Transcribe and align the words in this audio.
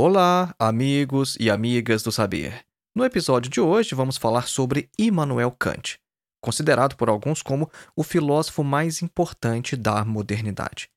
Olá, 0.00 0.54
amigos 0.60 1.36
e 1.40 1.50
amigas 1.50 2.04
do 2.04 2.12
saber. 2.12 2.64
No 2.94 3.04
episódio 3.04 3.50
de 3.50 3.60
hoje 3.60 3.96
vamos 3.96 4.16
falar 4.16 4.46
sobre 4.46 4.88
Immanuel 4.96 5.50
Kant, 5.50 5.98
considerado 6.40 6.94
por 6.94 7.08
alguns 7.08 7.42
como 7.42 7.68
o 7.96 8.04
filósofo 8.04 8.62
mais 8.62 9.02
importante 9.02 9.74
da 9.74 10.04
modernidade. 10.04 10.88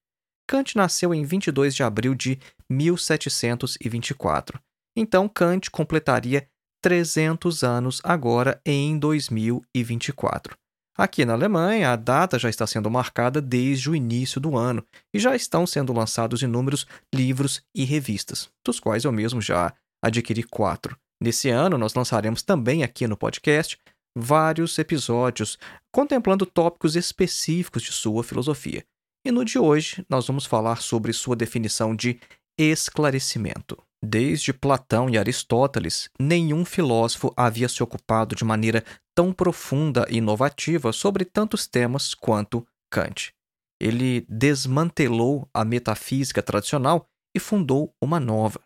Kant 0.47 0.75
nasceu 0.75 1.15
em 1.15 1.23
22 1.25 1.73
de 1.73 1.81
abril 1.81 2.13
de 2.13 2.37
1724. 2.69 4.61
Então 4.95 5.27
Kant 5.27 5.71
completaria 5.71 6.47
300 6.79 7.63
anos 7.63 8.01
agora 8.03 8.61
em 8.63 8.99
2024. 8.99 10.55
Aqui 10.97 11.23
na 11.23 11.33
Alemanha, 11.33 11.91
a 11.91 11.95
data 11.95 12.37
já 12.37 12.49
está 12.49 12.67
sendo 12.67 12.91
marcada 12.91 13.41
desde 13.41 13.89
o 13.89 13.95
início 13.95 14.41
do 14.41 14.57
ano 14.57 14.85
e 15.13 15.19
já 15.19 15.35
estão 15.35 15.65
sendo 15.65 15.93
lançados 15.93 16.41
inúmeros 16.41 16.85
livros 17.13 17.63
e 17.73 17.85
revistas, 17.85 18.49
dos 18.65 18.79
quais 18.79 19.05
eu 19.05 19.11
mesmo 19.11 19.41
já 19.41 19.73
adquiri 20.03 20.43
quatro. 20.43 20.97
Nesse 21.21 21.49
ano, 21.49 21.77
nós 21.77 21.93
lançaremos 21.93 22.41
também 22.41 22.83
aqui 22.83 23.07
no 23.07 23.15
podcast 23.15 23.77
vários 24.17 24.77
episódios 24.77 25.57
contemplando 25.93 26.45
tópicos 26.45 26.95
específicos 26.95 27.83
de 27.83 27.91
sua 27.91 28.23
filosofia. 28.23 28.83
E 29.25 29.31
no 29.31 29.45
de 29.45 29.57
hoje, 29.57 30.05
nós 30.09 30.27
vamos 30.27 30.45
falar 30.45 30.81
sobre 30.81 31.13
sua 31.13 31.35
definição 31.35 31.95
de 31.95 32.19
esclarecimento. 32.59 33.81
Desde 34.03 34.51
Platão 34.51 35.07
e 35.09 35.17
Aristóteles, 35.17 36.09
nenhum 36.19 36.65
filósofo 36.65 37.31
havia 37.37 37.69
se 37.69 37.83
ocupado 37.83 38.35
de 38.35 38.43
maneira 38.43 38.83
tão 39.15 39.31
profunda 39.31 40.07
e 40.09 40.17
inovativa 40.17 40.91
sobre 40.91 41.23
tantos 41.23 41.67
temas 41.67 42.15
quanto 42.15 42.65
Kant. 42.89 43.31
Ele 43.79 44.25
desmantelou 44.27 45.47
a 45.53 45.63
metafísica 45.63 46.41
tradicional 46.41 47.07
e 47.35 47.39
fundou 47.39 47.93
uma 48.01 48.19
nova. 48.19 48.59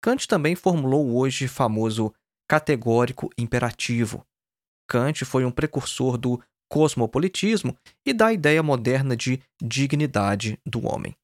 Kant 0.00 0.28
também 0.28 0.54
formulou 0.54 1.08
o 1.08 1.18
hoje 1.18 1.48
famoso 1.48 2.14
categórico 2.48 3.30
imperativo. 3.36 4.24
Kant 4.88 5.24
foi 5.24 5.44
um 5.44 5.50
precursor 5.50 6.16
do 6.16 6.40
cosmopolitismo 6.70 7.76
e 8.06 8.12
da 8.12 8.32
ideia 8.32 8.62
moderna 8.62 9.16
de 9.16 9.42
dignidade 9.60 10.58
do 10.64 10.86
homem. 10.86 11.16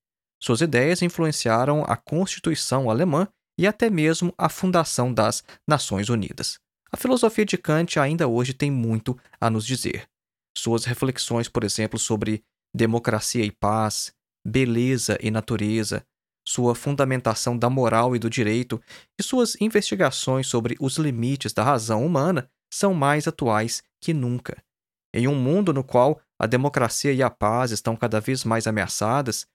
Suas 0.42 0.60
ideias 0.60 1.02
influenciaram 1.02 1.84
a 1.86 1.96
Constituição 1.96 2.90
alemã 2.90 3.28
e 3.58 3.66
até 3.66 3.88
mesmo 3.88 4.32
a 4.36 4.48
fundação 4.48 5.12
das 5.12 5.42
Nações 5.68 6.08
Unidas. 6.08 6.58
A 6.92 6.96
filosofia 6.96 7.44
de 7.44 7.58
Kant 7.58 7.98
ainda 7.98 8.28
hoje 8.28 8.52
tem 8.52 8.70
muito 8.70 9.18
a 9.40 9.50
nos 9.50 9.66
dizer. 9.66 10.08
Suas 10.56 10.84
reflexões, 10.84 11.48
por 11.48 11.64
exemplo, 11.64 11.98
sobre 11.98 12.44
democracia 12.74 13.44
e 13.44 13.50
paz, 13.50 14.12
beleza 14.46 15.18
e 15.20 15.30
natureza, 15.30 16.04
sua 16.46 16.74
fundamentação 16.74 17.56
da 17.56 17.70
moral 17.70 18.14
e 18.14 18.18
do 18.18 18.28
direito 18.28 18.80
e 19.18 19.22
suas 19.22 19.56
investigações 19.60 20.46
sobre 20.46 20.76
os 20.78 20.98
limites 20.98 21.52
da 21.52 21.64
razão 21.64 22.04
humana 22.04 22.48
são 22.72 22.92
mais 22.92 23.26
atuais 23.26 23.82
que 24.00 24.12
nunca. 24.12 24.62
Em 25.14 25.26
um 25.26 25.34
mundo 25.34 25.72
no 25.72 25.82
qual 25.82 26.20
a 26.38 26.46
democracia 26.46 27.12
e 27.12 27.22
a 27.22 27.30
paz 27.30 27.70
estão 27.70 27.96
cada 27.96 28.20
vez 28.20 28.44
mais 28.44 28.66
ameaçadas, 28.66 29.46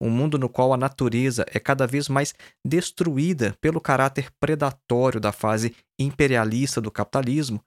um 0.00 0.10
mundo 0.10 0.38
no 0.38 0.48
qual 0.48 0.72
a 0.72 0.76
natureza 0.76 1.44
é 1.52 1.58
cada 1.58 1.86
vez 1.86 2.08
mais 2.08 2.34
destruída 2.64 3.56
pelo 3.60 3.80
caráter 3.80 4.30
predatório 4.40 5.20
da 5.20 5.32
fase 5.32 5.74
imperialista 5.98 6.80
do 6.80 6.90
capitalismo, 6.90 7.62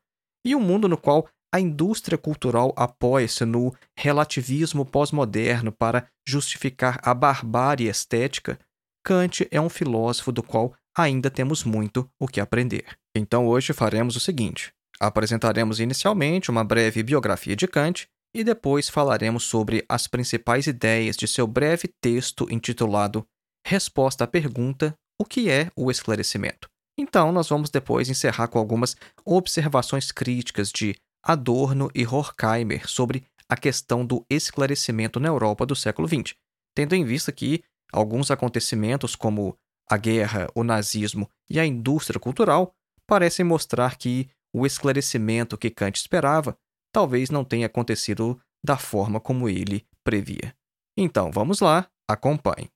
e 0.46 0.56
um 0.56 0.60
mundo 0.60 0.88
no 0.88 0.98
qual 0.98 1.28
a 1.54 1.60
indústria 1.60 2.18
cultural 2.18 2.74
apoia-se 2.78 3.44
no 3.44 3.76
relativismo 3.98 4.86
pós-moderno 4.86 5.72
para 5.72 6.08
justificar 6.26 7.00
a 7.04 7.14
barbárie 7.14 7.90
estética, 7.90 8.58
Kant 9.04 9.48
é 9.52 9.60
um 9.60 9.70
filósofo 9.70 10.32
do 10.32 10.42
qual 10.42 10.74
ainda 10.98 11.30
temos 11.30 11.64
muito 11.64 12.10
o 12.20 12.28
que 12.28 12.40
aprender. 12.40 12.86
Então 13.16 13.48
hoje 13.48 13.74
faremos 13.74 14.16
o 14.16 14.20
seguinte: 14.20 14.72
apresentaremos 15.00 15.80
inicialmente 15.80 16.50
uma 16.50 16.64
breve 16.64 17.04
biografia 17.04 17.56
de 17.56 17.68
Kant 17.68 18.08
e 18.34 18.44
depois 18.44 18.90
falaremos 18.90 19.44
sobre 19.44 19.84
as 19.90 20.08
principais 20.08 20.68
ideias 20.68 21.18
de 21.18 21.28
seu 21.28 21.46
breve 21.46 21.90
texto 22.02 22.48
intitulado 22.50 23.26
Resposta 23.66 24.24
à 24.24 24.28
pergunta: 24.28 24.96
O 25.20 25.26
que 25.26 25.50
é 25.50 25.72
o 25.76 25.92
esclarecimento? 25.92 26.70
Então, 26.98 27.32
nós 27.32 27.48
vamos 27.50 27.70
depois 27.70 28.10
encerrar 28.10 28.48
com 28.48 28.60
algumas 28.60 28.96
observações 29.26 30.12
críticas 30.12 30.72
de 30.72 30.96
Adorno 31.24 31.90
e 31.94 32.06
Horkheimer 32.06 32.88
sobre 32.88 33.24
a 33.48 33.56
questão 33.56 34.06
do 34.06 34.26
esclarecimento 34.30 35.20
na 35.20 35.28
Europa 35.28 35.66
do 35.66 35.76
século 35.76 36.08
XX, 36.08 36.34
tendo 36.76 36.96
em 36.96 37.06
vista 37.06 37.32
que 37.32 37.64
alguns 37.92 38.32
acontecimentos 38.32 39.16
como 39.16 39.56
a 39.90 39.98
guerra, 39.98 40.48
o 40.56 40.64
nazismo 40.64 41.30
e 41.50 41.60
a 41.60 41.66
indústria 41.66 42.20
cultural 42.20 42.72
parecem 43.06 43.46
mostrar 43.46 43.98
que 43.98 44.30
o 44.54 44.66
esclarecimento 44.66 45.58
que 45.58 45.70
Kant 45.70 45.98
esperava 45.98 46.58
talvez 46.92 47.30
não 47.30 47.44
tenha 47.44 47.68
acontecido 47.68 48.40
da 48.64 48.78
forma 48.78 49.20
como 49.20 49.50
ele 49.50 49.86
previa. 50.04 50.54
Então 50.98 51.32
vamos 51.32 51.60
lá, 51.60 51.88
acompanhe. 52.08 52.70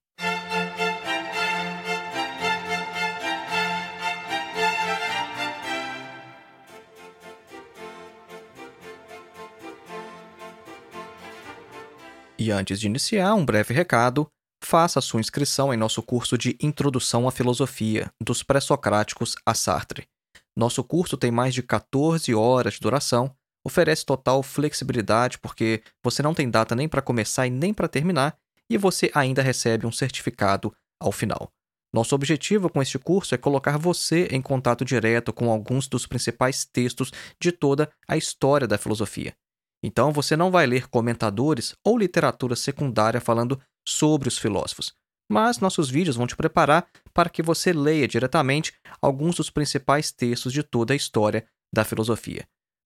E 12.38 12.52
antes 12.52 12.80
de 12.80 12.86
iniciar, 12.86 13.34
um 13.34 13.46
breve 13.46 13.74
recado: 13.74 14.28
faça 14.64 15.02
sua 15.02 15.20
inscrição 15.20 15.74
em 15.74 15.78
nosso 15.78 16.04
curso 16.04 16.38
de 16.38 16.56
Introdução 16.62 17.28
à 17.28 17.32
Filosofia, 17.32 18.12
dos 18.22 18.44
Pré-Socráticos 18.44 19.36
a 19.46 19.54
Sartre. 19.54 20.08
Nosso 20.56 20.84
curso 20.84 21.18
tem 21.18 21.32
mais 21.32 21.54
de 21.54 21.64
14 21.64 22.34
horas 22.34 22.76
de 22.76 22.80
duração 22.80 23.36
oferece 23.66 24.06
total 24.06 24.44
flexibilidade 24.44 25.40
porque 25.40 25.82
você 26.04 26.22
não 26.22 26.34
tem 26.34 26.50
data 26.50 26.76
nem 26.76 26.88
para 26.88 27.02
começar 27.02 27.48
e 27.48 27.50
nem 27.50 27.74
para 27.74 27.88
terminar 27.88 28.38
e 28.70 28.78
você 28.78 29.12
ainda 29.14 29.42
recebe 29.42 29.88
um 29.88 29.92
certificado 29.92 30.74
ao 31.00 31.12
final. 31.12 31.52
Nosso 31.94 32.14
objetivo 32.14 32.70
com 32.70 32.82
este 32.82 33.00
curso 33.00 33.34
é 33.34 33.38
colocar 33.38 33.78
você 33.78 34.28
em 34.30 34.42
contato 34.42 34.84
direto 34.84 35.32
com 35.32 35.50
alguns 35.50 35.88
dos 35.88 36.06
principais 36.06 36.66
textos 36.66 37.12
de 37.42 37.52
toda 37.52 37.90
a 38.08 38.18
história 38.18 38.68
da 38.68 38.78
filosofia. 38.78 39.34
Então 39.84 40.12
você 40.12 40.36
não 40.36 40.52
vai 40.52 40.66
ler 40.66 40.88
comentadores 40.88 41.76
ou 41.84 41.98
literatura 41.98 42.56
secundária 42.56 43.22
falando 43.22 43.62
sobre 43.88 44.28
os 44.28 44.38
filósofos, 44.38 44.94
mas 45.32 45.60
nossos 45.60 45.90
vídeos 45.90 46.16
vão 46.16 46.28
te 46.28 46.36
preparar 46.36 46.88
para 47.14 47.30
que 47.30 47.42
você 47.42 47.72
leia 47.72 48.08
diretamente 48.08 48.74
alguns 49.02 49.36
dos 49.36 49.50
principais 49.50 50.12
textos 50.12 50.52
de 50.52 50.64
toda 50.64 50.94
a 50.94 50.98
história 50.98 51.46
da 51.74 51.84
filosofia. 51.84 52.46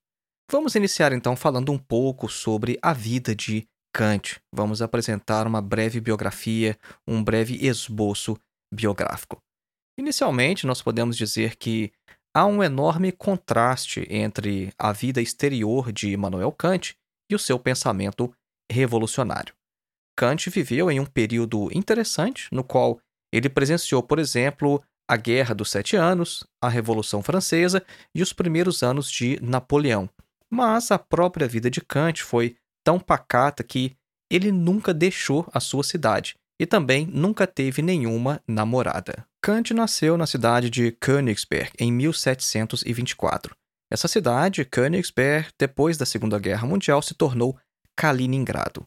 Vamos 0.51 0.75
iniciar 0.75 1.13
então 1.13 1.37
falando 1.37 1.71
um 1.71 1.79
pouco 1.79 2.29
sobre 2.29 2.77
a 2.83 2.93
vida 2.93 3.33
de 3.33 3.65
Kant. 3.95 4.41
Vamos 4.53 4.83
apresentar 4.83 5.47
uma 5.47 5.63
breve 5.63 6.01
biografia, 6.01 6.77
um 7.07 7.23
breve 7.23 7.65
esboço 7.65 8.37
biográfico. 8.75 9.39
Inicialmente, 9.97 10.67
nós 10.67 10.83
podemos 10.83 11.17
dizer 11.17 11.55
que 11.55 11.93
há 12.35 12.45
um 12.45 12.61
enorme 12.61 13.13
contraste 13.13 14.05
entre 14.11 14.73
a 14.77 14.91
vida 14.91 15.23
exterior 15.23 15.93
de 15.93 16.11
Immanuel 16.11 16.51
Kant 16.51 16.97
e 17.31 17.37
o 17.37 17.39
seu 17.39 17.57
pensamento 17.57 18.35
revolucionário. 18.69 19.55
Kant 20.21 20.51
viveu 20.51 20.91
em 20.91 21.01
um 21.01 21.07
período 21.07 21.71
interessante, 21.73 22.47
no 22.53 22.63
qual 22.63 23.01
ele 23.33 23.49
presenciou, 23.49 24.03
por 24.03 24.19
exemplo, 24.19 24.83
a 25.09 25.17
Guerra 25.17 25.55
dos 25.55 25.71
Sete 25.71 25.97
Anos, 25.97 26.47
a 26.63 26.69
Revolução 26.69 27.23
Francesa 27.23 27.83
e 28.15 28.21
os 28.21 28.31
primeiros 28.31 28.83
anos 28.83 29.11
de 29.11 29.39
Napoleão. 29.41 30.11
Mas 30.51 30.91
a 30.91 30.99
própria 30.99 31.49
vida 31.49 31.71
de 31.71 31.81
Kant 31.81 32.23
foi 32.23 32.55
tão 32.85 33.01
pacata 33.01 33.65
que 33.65 33.97
ele 34.31 34.53
nunca 34.53 34.93
deixou 34.93 35.49
a 35.55 35.59
sua 35.59 35.83
cidade 35.83 36.35
e 36.61 36.67
também 36.67 37.07
nunca 37.07 37.47
teve 37.47 37.81
nenhuma 37.81 38.43
namorada. 38.47 39.25
Kant 39.41 39.73
nasceu 39.73 40.19
na 40.19 40.27
cidade 40.27 40.69
de 40.69 40.93
Königsberg 41.01 41.73
em 41.79 41.91
1724. 41.91 43.57
Essa 43.91 44.07
cidade, 44.07 44.67
Königsberg, 44.67 45.49
depois 45.59 45.97
da 45.97 46.05
Segunda 46.05 46.39
Guerra 46.39 46.67
Mundial, 46.67 47.01
se 47.01 47.15
tornou 47.15 47.59
Kaliningrado. 47.97 48.87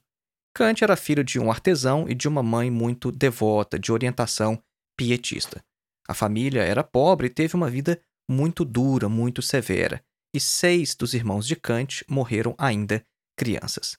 Kant 0.55 0.83
era 0.83 0.95
filho 0.95 1.23
de 1.23 1.39
um 1.39 1.49
artesão 1.49 2.07
e 2.07 2.13
de 2.13 2.27
uma 2.27 2.43
mãe 2.43 2.69
muito 2.69 3.11
devota, 3.11 3.79
de 3.79 3.91
orientação 3.91 4.61
pietista. 4.95 5.63
A 6.07 6.13
família 6.13 6.61
era 6.61 6.83
pobre 6.83 7.27
e 7.27 7.29
teve 7.29 7.55
uma 7.55 7.69
vida 7.69 7.99
muito 8.29 8.63
dura, 8.63 9.09
muito 9.09 9.41
severa, 9.41 10.03
e 10.33 10.39
seis 10.39 10.93
dos 10.95 11.13
irmãos 11.13 11.47
de 11.47 11.55
Kant 11.55 12.05
morreram 12.07 12.53
ainda 12.57 13.03
crianças. 13.35 13.97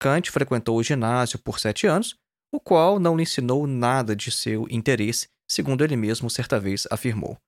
Kant 0.00 0.30
frequentou 0.30 0.76
o 0.78 0.82
ginásio 0.82 1.38
por 1.38 1.60
sete 1.60 1.86
anos, 1.86 2.16
o 2.52 2.58
qual 2.58 2.98
não 2.98 3.16
lhe 3.16 3.22
ensinou 3.22 3.66
nada 3.66 4.16
de 4.16 4.30
seu 4.30 4.66
interesse, 4.68 5.28
segundo 5.48 5.84
ele 5.84 5.96
mesmo 5.96 6.28
certa 6.28 6.58
vez 6.58 6.86
afirmou. 6.90 7.38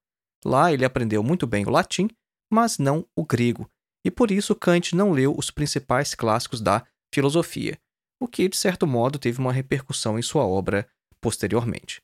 Lá 0.45 0.73
ele 0.73 0.85
aprendeu 0.85 1.23
muito 1.23 1.47
bem 1.47 1.67
o 1.67 1.71
latim, 1.71 2.09
mas 2.53 2.79
não 2.79 3.05
o 3.17 3.25
grego, 3.25 3.69
e 4.05 4.11
por 4.11 4.31
isso 4.31 4.55
Kant 4.55 4.95
não 4.95 5.11
leu 5.11 5.35
os 5.37 5.51
principais 5.51 6.15
clássicos 6.15 6.61
da 6.61 6.87
filosofia, 7.13 7.79
o 8.21 8.27
que, 8.27 8.49
de 8.49 8.57
certo 8.57 8.87
modo, 8.87 9.19
teve 9.19 9.39
uma 9.39 9.53
repercussão 9.53 10.19
em 10.19 10.23
sua 10.23 10.47
obra 10.47 10.89
posteriormente. 11.21 12.01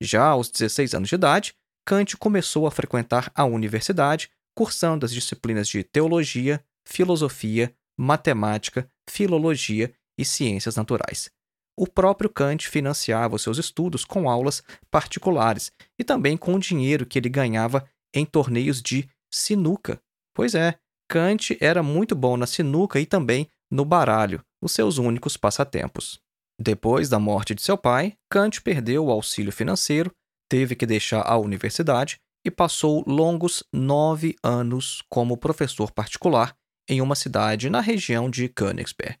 Já 0.00 0.24
aos 0.24 0.50
16 0.50 0.94
anos 0.94 1.08
de 1.08 1.14
idade, 1.14 1.54
Kant 1.86 2.16
começou 2.16 2.66
a 2.66 2.70
frequentar 2.70 3.30
a 3.34 3.44
universidade, 3.44 4.30
cursando 4.54 5.04
as 5.04 5.12
disciplinas 5.12 5.68
de 5.68 5.82
teologia, 5.82 6.64
filosofia, 6.86 7.74
matemática, 7.98 8.88
filologia 9.08 9.92
e 10.18 10.24
ciências 10.24 10.76
naturais. 10.76 11.30
O 11.76 11.86
próprio 11.86 12.28
Kant 12.28 12.68
financiava 12.68 13.36
os 13.36 13.42
seus 13.42 13.58
estudos 13.58 14.04
com 14.04 14.28
aulas 14.28 14.62
particulares 14.90 15.72
e 15.98 16.04
também 16.04 16.36
com 16.36 16.54
o 16.54 16.58
dinheiro 16.58 17.06
que 17.06 17.18
ele 17.18 17.28
ganhava 17.28 17.88
em 18.14 18.26
torneios 18.26 18.82
de 18.82 19.08
sinuca. 19.32 20.00
Pois 20.34 20.54
é, 20.54 20.78
Kant 21.08 21.56
era 21.60 21.82
muito 21.82 22.14
bom 22.14 22.36
na 22.36 22.46
sinuca 22.46 23.00
e 23.00 23.06
também 23.06 23.48
no 23.70 23.84
baralho, 23.84 24.44
os 24.62 24.72
seus 24.72 24.96
únicos 24.98 25.36
passatempos. 25.36 26.20
Depois 26.58 27.08
da 27.08 27.18
morte 27.18 27.54
de 27.54 27.62
seu 27.62 27.76
pai, 27.76 28.14
Kant 28.30 28.62
perdeu 28.62 29.06
o 29.06 29.10
auxílio 29.10 29.52
financeiro, 29.52 30.14
teve 30.48 30.76
que 30.76 30.86
deixar 30.86 31.22
a 31.22 31.36
universidade 31.36 32.18
e 32.46 32.50
passou 32.50 33.04
longos 33.06 33.64
nove 33.72 34.36
anos 34.42 35.02
como 35.08 35.36
professor 35.36 35.90
particular 35.90 36.54
em 36.88 37.00
uma 37.00 37.14
cidade 37.14 37.68
na 37.70 37.80
região 37.80 38.30
de 38.30 38.48
Königsberg. 38.48 39.16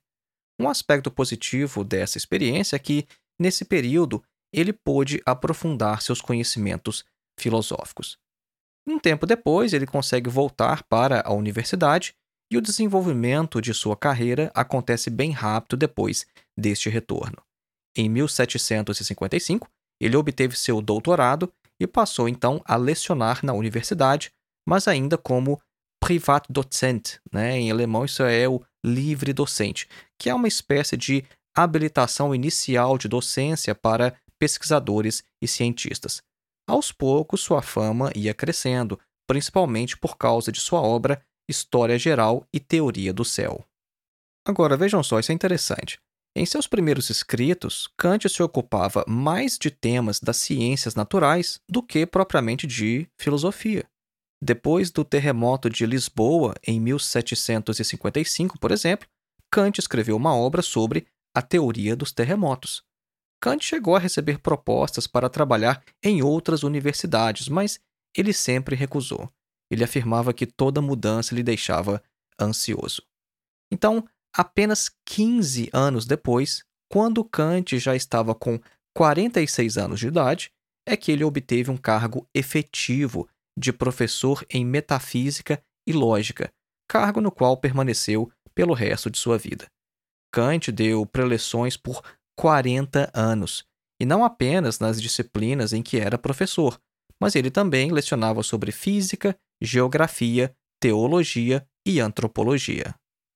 Um 0.60 0.68
aspecto 0.68 1.10
positivo 1.10 1.82
dessa 1.82 2.18
experiência 2.18 2.76
é 2.76 2.78
que, 2.78 3.06
nesse 3.40 3.64
período, 3.64 4.22
ele 4.52 4.72
pôde 4.72 5.20
aprofundar 5.24 6.02
seus 6.02 6.20
conhecimentos 6.20 7.04
filosóficos. 7.38 8.18
Um 8.86 8.98
tempo 8.98 9.26
depois, 9.26 9.72
ele 9.72 9.86
consegue 9.86 10.28
voltar 10.28 10.82
para 10.84 11.22
a 11.24 11.32
universidade 11.32 12.14
e 12.52 12.56
o 12.56 12.60
desenvolvimento 12.60 13.62
de 13.62 13.72
sua 13.72 13.96
carreira 13.96 14.52
acontece 14.54 15.08
bem 15.08 15.30
rápido 15.30 15.74
depois 15.74 16.26
deste 16.54 16.90
retorno. 16.90 17.42
Em 17.96 18.10
1755, 18.10 19.66
ele 19.98 20.16
obteve 20.18 20.54
seu 20.54 20.82
doutorado 20.82 21.50
e 21.80 21.86
passou 21.86 22.28
então 22.28 22.60
a 22.66 22.76
lecionar 22.76 23.40
na 23.42 23.54
universidade, 23.54 24.30
mas 24.68 24.86
ainda 24.86 25.16
como 25.16 25.58
Privatdozent, 25.98 27.20
né? 27.32 27.56
em 27.58 27.70
alemão 27.70 28.04
isso 28.04 28.22
é 28.22 28.46
o 28.46 28.60
livre 28.84 29.32
docente, 29.32 29.88
que 30.18 30.28
é 30.28 30.34
uma 30.34 30.48
espécie 30.48 30.96
de 30.96 31.24
habilitação 31.56 32.34
inicial 32.34 32.98
de 32.98 33.08
docência 33.08 33.74
para 33.74 34.14
pesquisadores 34.38 35.22
e 35.40 35.48
cientistas. 35.48 36.20
Aos 36.68 36.92
poucos, 36.92 37.40
sua 37.40 37.62
fama 37.62 38.10
ia 38.14 38.34
crescendo, 38.34 38.98
principalmente 39.26 39.96
por 39.96 40.18
causa 40.18 40.52
de 40.52 40.60
sua 40.60 40.82
obra 40.82 41.22
História 41.52 41.98
Geral 41.98 42.44
e 42.52 42.58
Teoria 42.58 43.12
do 43.12 43.24
Céu. 43.24 43.64
Agora 44.44 44.76
vejam 44.76 45.02
só, 45.02 45.20
isso 45.20 45.30
é 45.30 45.34
interessante. 45.34 46.00
Em 46.34 46.46
seus 46.46 46.66
primeiros 46.66 47.10
escritos, 47.10 47.88
Kant 47.96 48.26
se 48.28 48.42
ocupava 48.42 49.04
mais 49.06 49.58
de 49.58 49.70
temas 49.70 50.18
das 50.18 50.38
ciências 50.38 50.94
naturais 50.94 51.60
do 51.68 51.82
que 51.82 52.06
propriamente 52.06 52.66
de 52.66 53.06
filosofia. 53.18 53.84
Depois 54.42 54.90
do 54.90 55.04
terremoto 55.04 55.68
de 55.68 55.86
Lisboa, 55.86 56.54
em 56.66 56.80
1755, 56.80 58.58
por 58.58 58.72
exemplo, 58.72 59.06
Kant 59.50 59.78
escreveu 59.78 60.16
uma 60.16 60.34
obra 60.34 60.62
sobre 60.62 61.06
a 61.36 61.42
teoria 61.42 61.94
dos 61.94 62.10
terremotos. 62.10 62.82
Kant 63.40 63.64
chegou 63.64 63.94
a 63.94 63.98
receber 63.98 64.38
propostas 64.38 65.06
para 65.06 65.28
trabalhar 65.28 65.84
em 66.02 66.22
outras 66.22 66.62
universidades, 66.62 67.48
mas 67.48 67.78
ele 68.16 68.32
sempre 68.32 68.74
recusou 68.74 69.30
ele 69.72 69.82
afirmava 69.82 70.34
que 70.34 70.46
toda 70.46 70.82
mudança 70.82 71.34
lhe 71.34 71.42
deixava 71.42 72.02
ansioso. 72.38 73.02
Então, 73.72 74.06
apenas 74.36 74.90
15 75.06 75.70
anos 75.72 76.04
depois, 76.04 76.62
quando 76.90 77.24
Kant 77.24 77.78
já 77.78 77.96
estava 77.96 78.34
com 78.34 78.60
46 78.94 79.78
anos 79.78 79.98
de 79.98 80.08
idade, 80.08 80.52
é 80.86 80.94
que 80.94 81.10
ele 81.10 81.24
obteve 81.24 81.70
um 81.70 81.78
cargo 81.78 82.28
efetivo 82.34 83.26
de 83.58 83.72
professor 83.72 84.44
em 84.50 84.62
metafísica 84.62 85.62
e 85.88 85.92
lógica, 85.94 86.52
cargo 86.86 87.22
no 87.22 87.32
qual 87.32 87.56
permaneceu 87.56 88.30
pelo 88.54 88.74
resto 88.74 89.10
de 89.10 89.18
sua 89.18 89.38
vida. 89.38 89.66
Kant 90.30 90.70
deu 90.70 91.06
preleções 91.06 91.78
por 91.78 92.02
40 92.38 93.10
anos, 93.14 93.64
e 93.98 94.04
não 94.04 94.22
apenas 94.22 94.78
nas 94.78 95.00
disciplinas 95.00 95.72
em 95.72 95.82
que 95.82 95.98
era 95.98 96.18
professor, 96.18 96.78
mas 97.18 97.36
ele 97.36 97.50
também 97.50 97.90
lecionava 97.90 98.42
sobre 98.42 98.70
física, 98.70 99.34
geografia, 99.62 100.54
teologia 100.80 101.66
e 101.86 102.00
antropologia. 102.00 102.94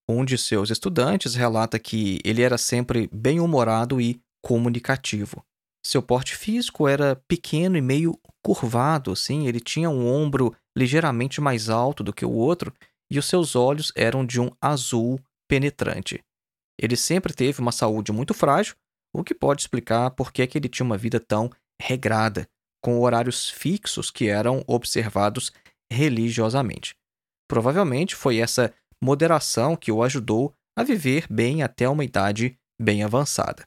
Um 0.09 0.25
de 0.25 0.37
seus 0.37 0.71
estudantes 0.71 1.35
relata 1.35 1.79
que 1.79 2.21
ele 2.25 2.43
era 2.43 2.59
sempre 2.59 3.09
bem-humorado 3.13 4.01
e 4.01 4.21
comunicativo. 4.43 5.45
Seu 5.85 6.03
porte 6.03 6.37
físico 6.37 6.89
era 6.89 7.17
pequeno 7.29 7.77
e 7.77 7.81
meio 7.81 8.19
curvado, 8.45 9.13
assim, 9.13 9.47
ele 9.47 9.61
tinha 9.61 9.89
um 9.89 10.07
ombro 10.07 10.55
ligeiramente 10.77 11.41
mais 11.41 11.69
alto 11.69 12.03
do 12.03 12.13
que 12.13 12.25
o 12.25 12.33
outro 12.33 12.73
e 13.11 13.19
os 13.19 13.27
seus 13.27 13.55
olhos 13.55 13.93
eram 13.95 14.27
de 14.27 14.41
um 14.41 14.51
azul 14.61 15.21
penetrante. 15.49 16.23
Ele 16.81 16.97
sempre 16.97 17.33
teve 17.33 17.61
uma 17.61 17.73
saúde 17.73 18.13
muito 18.13 18.35
frágil, 18.35 18.75
o 19.15 19.25
que 19.25 19.35
pode 19.35 19.63
explicar 19.63 20.11
por 20.11 20.33
que 20.33 20.49
ele 20.55 20.69
tinha 20.69 20.85
uma 20.85 20.99
vida 20.99 21.19
tão 21.19 21.51
regrada, 21.81 22.49
com 22.83 23.01
horários 23.01 23.49
fixos 23.49 24.11
que 24.11 24.29
eram 24.29 24.63
observados 24.67 25.53
religiosamente. 25.93 26.95
Provavelmente 27.49 28.15
foi 28.15 28.39
essa 28.39 28.73
moderação 29.03 29.77
que 29.77 29.93
o 29.93 30.03
ajudou 30.03 30.53
a 30.77 30.83
viver 30.83 31.27
bem 31.31 31.63
até 31.63 31.89
uma 31.89 32.05
idade 32.05 32.59
bem 32.81 33.03
avançada. 33.03 33.65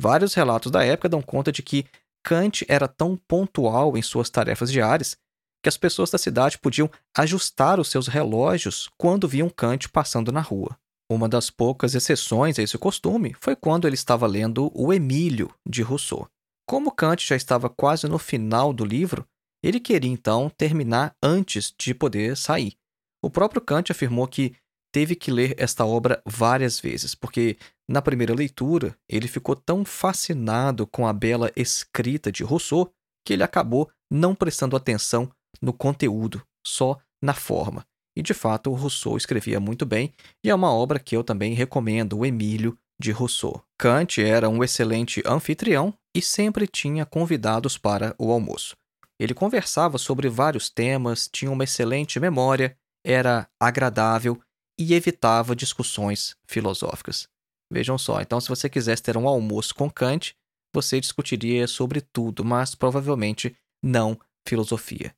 Vários 0.00 0.34
relatos 0.34 0.70
da 0.70 0.84
época 0.84 1.08
dão 1.08 1.22
conta 1.22 1.52
de 1.52 1.62
que 1.62 1.86
Kant 2.24 2.64
era 2.68 2.86
tão 2.86 3.16
pontual 3.16 3.96
em 3.96 4.02
suas 4.02 4.30
tarefas 4.30 4.70
diárias 4.70 5.16
que 5.62 5.68
as 5.68 5.76
pessoas 5.76 6.10
da 6.10 6.18
cidade 6.18 6.58
podiam 6.58 6.90
ajustar 7.16 7.80
os 7.80 7.90
seus 7.90 8.06
relógios 8.06 8.88
quando 8.96 9.28
viam 9.28 9.50
Kant 9.50 9.88
passando 9.88 10.30
na 10.30 10.40
rua. 10.40 10.76
Uma 11.10 11.28
das 11.28 11.50
poucas 11.50 11.94
exceções 11.94 12.58
a 12.58 12.62
esse 12.62 12.76
costume 12.76 13.34
foi 13.40 13.56
quando 13.56 13.86
ele 13.86 13.94
estava 13.94 14.26
lendo 14.26 14.70
o 14.74 14.92
Emílio 14.92 15.50
de 15.66 15.82
Rousseau. 15.82 16.28
Como 16.68 16.92
Kant 16.92 17.26
já 17.26 17.34
estava 17.34 17.68
quase 17.70 18.06
no 18.06 18.18
final 18.18 18.74
do 18.74 18.84
livro, 18.84 19.26
ele 19.62 19.80
queria 19.80 20.10
então 20.10 20.50
terminar 20.50 21.14
antes 21.22 21.74
de 21.78 21.94
poder 21.94 22.36
sair. 22.36 22.74
O 23.22 23.30
próprio 23.30 23.60
Kant 23.60 23.90
afirmou 23.90 24.26
que 24.26 24.54
teve 24.92 25.14
que 25.14 25.30
ler 25.30 25.54
esta 25.58 25.84
obra 25.84 26.22
várias 26.24 26.80
vezes, 26.80 27.14
porque 27.14 27.56
Na 27.90 28.02
primeira 28.02 28.34
leitura, 28.34 28.94
ele 29.08 29.26
ficou 29.26 29.56
tão 29.56 29.82
fascinado 29.82 30.86
com 30.86 31.06
a 31.06 31.12
bela 31.12 31.50
escrita 31.56 32.30
de 32.30 32.44
Rousseau 32.44 32.92
que 33.24 33.32
ele 33.32 33.42
acabou 33.42 33.90
não 34.12 34.34
prestando 34.34 34.76
atenção 34.76 35.30
no 35.60 35.72
conteúdo, 35.72 36.42
só 36.66 36.98
na 37.22 37.32
forma. 37.32 37.84
E 38.14 38.22
de 38.22 38.34
fato, 38.34 38.72
Rousseau 38.72 39.16
escrevia 39.16 39.58
muito 39.58 39.86
bem, 39.86 40.12
e 40.44 40.50
é 40.50 40.54
uma 40.54 40.70
obra 40.70 40.98
que 40.98 41.16
eu 41.16 41.24
também 41.24 41.54
recomendo, 41.54 42.18
o 42.18 42.26
Emílio 42.26 42.76
de 43.00 43.10
Rousseau. 43.10 43.62
Kant 43.78 44.20
era 44.20 44.50
um 44.50 44.62
excelente 44.62 45.22
anfitrião 45.24 45.94
e 46.14 46.20
sempre 46.20 46.66
tinha 46.66 47.06
convidados 47.06 47.78
para 47.78 48.14
o 48.18 48.30
almoço. 48.30 48.76
Ele 49.18 49.34
conversava 49.34 49.98
sobre 49.98 50.28
vários 50.28 50.70
temas, 50.70 51.28
tinha 51.28 51.50
uma 51.50 51.64
excelente 51.64 52.20
memória, 52.20 52.76
era 53.04 53.48
agradável 53.60 54.40
e 54.78 54.94
evitava 54.94 55.56
discussões 55.56 56.36
filosóficas. 56.46 57.28
Vejam 57.70 57.98
só, 57.98 58.20
então 58.20 58.40
se 58.40 58.48
você 58.48 58.68
quisesse 58.68 59.02
ter 59.02 59.16
um 59.16 59.26
almoço 59.26 59.74
com 59.74 59.90
Kant, 59.90 60.34
você 60.74 61.00
discutiria 61.00 61.66
sobre 61.66 62.00
tudo, 62.00 62.44
mas 62.44 62.74
provavelmente 62.74 63.56
não 63.82 64.18
filosofia. 64.46 65.14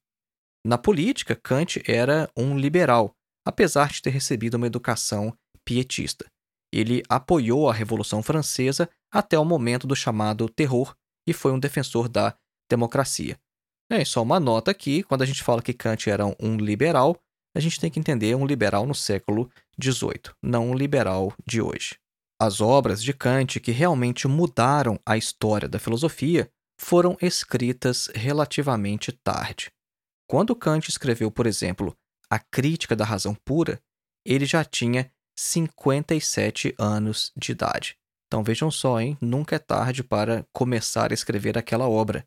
Na 0.67 0.77
política, 0.77 1.37
Kant 1.37 1.83
era 1.87 2.31
um 2.37 2.57
liberal, 2.59 3.15
apesar 3.47 3.91
de 3.91 4.03
ter 4.03 4.11
recebido 4.11 4.55
uma 4.55 4.67
educação 4.67 5.37
pietista. 5.65 6.27
Ele 6.73 7.03
apoiou 7.09 7.69
a 7.69 7.73
Revolução 7.73 8.23
Francesa 8.23 8.89
até 9.13 9.39
o 9.39 9.45
momento 9.45 9.87
do 9.87 9.97
chamado 9.97 10.49
Terror 10.49 10.95
e 11.27 11.33
foi 11.33 11.53
um 11.53 11.59
defensor 11.59 12.09
da 12.09 12.35
democracia. 12.71 13.39
É 13.91 14.05
só 14.05 14.23
uma 14.23 14.39
nota 14.39 14.71
aqui, 14.71 15.03
quando 15.03 15.23
a 15.23 15.27
gente 15.27 15.43
fala 15.43 15.61
que 15.61 15.73
Kant 15.73 16.09
era 16.09 16.25
um 16.41 16.57
liberal, 16.57 17.21
a 17.53 17.59
gente 17.59 17.81
tem 17.81 17.91
que 17.91 17.99
entender 17.99 18.37
um 18.37 18.47
liberal 18.47 18.87
no 18.87 18.95
século 18.95 19.51
XVIII, 19.83 20.33
não 20.41 20.71
um 20.71 20.75
liberal 20.75 21.35
de 21.45 21.61
hoje. 21.61 21.99
As 22.41 22.61
obras 22.61 23.03
de 23.03 23.13
Kant 23.13 23.59
que 23.59 23.73
realmente 23.73 24.29
mudaram 24.29 24.99
a 25.05 25.17
história 25.17 25.69
da 25.69 25.81
filosofia 25.81 26.49
foram 26.81 27.17
escritas 27.21 28.09
relativamente 28.15 29.11
tarde. 29.11 29.73
Quando 30.29 30.55
Kant 30.55 30.89
escreveu, 30.89 31.29
por 31.29 31.47
exemplo, 31.47 31.95
A 32.31 32.39
Crítica 32.39 32.95
da 32.95 33.05
Razão 33.05 33.35
Pura, 33.35 33.83
ele 34.25 34.47
já 34.47 34.65
tinha 34.65 35.11
57 35.37 36.75
anos 36.79 37.33
de 37.37 37.51
idade. 37.51 37.97
Então 38.29 38.45
vejam 38.45 38.71
só, 38.71 39.01
hein? 39.01 39.19
Nunca 39.21 39.57
é 39.57 39.59
tarde 39.59 40.05
para 40.05 40.47
começar 40.53 41.11
a 41.11 41.15
escrever 41.15 41.59
aquela 41.59 41.89
obra. 41.89 42.25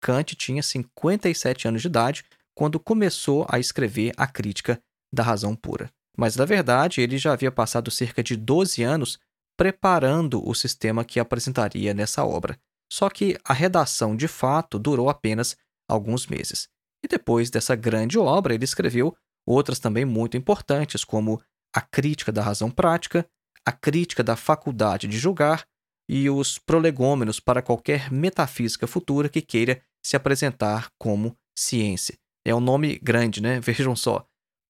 Kant 0.00 0.34
tinha 0.34 0.62
57 0.62 1.68
anos 1.68 1.82
de 1.82 1.88
idade 1.88 2.24
quando 2.54 2.80
começou 2.80 3.46
a 3.48 3.58
escrever 3.58 4.12
a 4.16 4.26
Crítica 4.26 4.80
da 5.12 5.22
Razão 5.22 5.54
Pura. 5.54 5.90
Mas, 6.16 6.34
na 6.36 6.44
verdade, 6.44 7.00
ele 7.00 7.16
já 7.16 7.32
havia 7.32 7.52
passado 7.52 7.90
cerca 7.90 8.22
de 8.22 8.36
12 8.36 8.82
anos 8.82 9.18
preparando 9.56 10.46
o 10.46 10.54
sistema 10.54 11.04
que 11.04 11.20
apresentaria 11.20 11.94
nessa 11.94 12.24
obra. 12.24 12.58
Só 12.92 13.08
que 13.10 13.38
a 13.44 13.52
redação, 13.52 14.16
de 14.16 14.26
fato, 14.26 14.78
durou 14.78 15.08
apenas 15.08 15.56
alguns 15.88 16.26
meses. 16.26 16.68
E 17.04 17.08
depois 17.08 17.50
dessa 17.50 17.76
grande 17.76 18.18
obra, 18.18 18.54
ele 18.54 18.64
escreveu 18.64 19.16
outras 19.46 19.78
também 19.78 20.04
muito 20.04 20.36
importantes, 20.36 21.04
como 21.04 21.40
A 21.74 21.80
Crítica 21.80 22.32
da 22.32 22.42
Razão 22.42 22.70
Prática, 22.70 23.26
A 23.64 23.72
Crítica 23.72 24.22
da 24.22 24.36
Faculdade 24.36 25.06
de 25.06 25.18
Julgar 25.18 25.64
e 26.08 26.30
os 26.30 26.58
Prolegômenos 26.58 27.38
para 27.38 27.62
qualquer 27.62 28.10
metafísica 28.10 28.86
futura 28.86 29.28
que 29.28 29.42
queira 29.42 29.80
se 30.02 30.16
apresentar 30.16 30.90
como 30.98 31.36
ciência. 31.56 32.16
É 32.44 32.54
um 32.54 32.60
nome 32.60 32.98
grande, 32.98 33.42
né? 33.42 33.60
Vejam 33.60 33.94
só. 33.94 34.26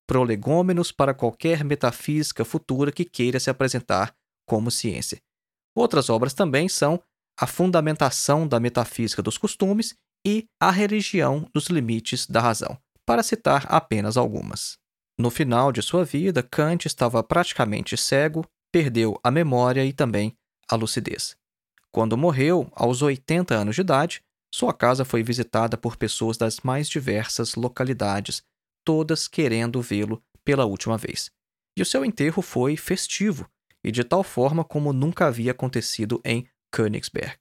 Prolegômenos 0.06 0.90
para 0.90 1.12
qualquer 1.14 1.62
metafísica 1.64 2.44
futura 2.44 2.90
que 2.90 3.04
queira 3.04 3.38
se 3.38 3.50
apresentar 3.50 4.14
como 4.47 4.70
ciência. 4.70 5.20
Outras 5.76 6.08
obras 6.08 6.32
também 6.32 6.68
são 6.68 7.00
A 7.38 7.47
Fundamentação 7.47 8.49
da 8.49 8.58
Metafísica 8.58 9.23
dos 9.23 9.37
Costumes 9.37 9.94
e 10.26 10.49
A 10.61 10.70
Religião 10.70 11.49
dos 11.54 11.66
Limites 11.66 12.26
da 12.26 12.40
Razão, 12.40 12.76
para 13.06 13.23
citar 13.23 13.66
apenas 13.68 14.16
algumas. 14.16 14.78
No 15.18 15.30
final 15.30 15.70
de 15.70 15.82
sua 15.82 16.04
vida, 16.04 16.42
Kant 16.42 16.87
estava 16.87 17.23
praticamente 17.23 17.97
cego, 17.97 18.44
perdeu 18.73 19.18
a 19.23 19.30
memória 19.30 19.85
e 19.85 19.92
também 19.92 20.37
a 20.68 20.75
lucidez. 20.75 21.37
Quando 21.90 22.16
morreu, 22.16 22.70
aos 22.75 23.02
80 23.02 23.54
anos 23.54 23.75
de 23.75 23.80
idade, 23.80 24.23
sua 24.55 24.73
casa 24.73 25.05
foi 25.05 25.23
visitada 25.23 25.76
por 25.76 25.97
pessoas 25.97 26.37
das 26.37 26.61
mais 26.61 26.88
diversas 26.88 27.55
localidades, 27.55 28.43
todas 28.85 29.28
querendo 29.28 29.83
vê-lo 29.83 30.23
pela 30.45 30.64
última 30.64 30.97
vez. 30.97 31.31
E 31.76 31.83
o 31.83 31.87
seu 31.87 32.05
enterro 32.05 32.43
foi 32.43 32.76
festivo, 32.76 33.49
e 33.85 33.93
de 33.93 34.02
tal 34.02 34.25
forma 34.25 34.64
como 34.64 34.93
nunca 34.93 35.26
havia 35.26 35.52
acontecido 35.52 36.21
em 36.25 36.49
Königsberg. 36.73 37.37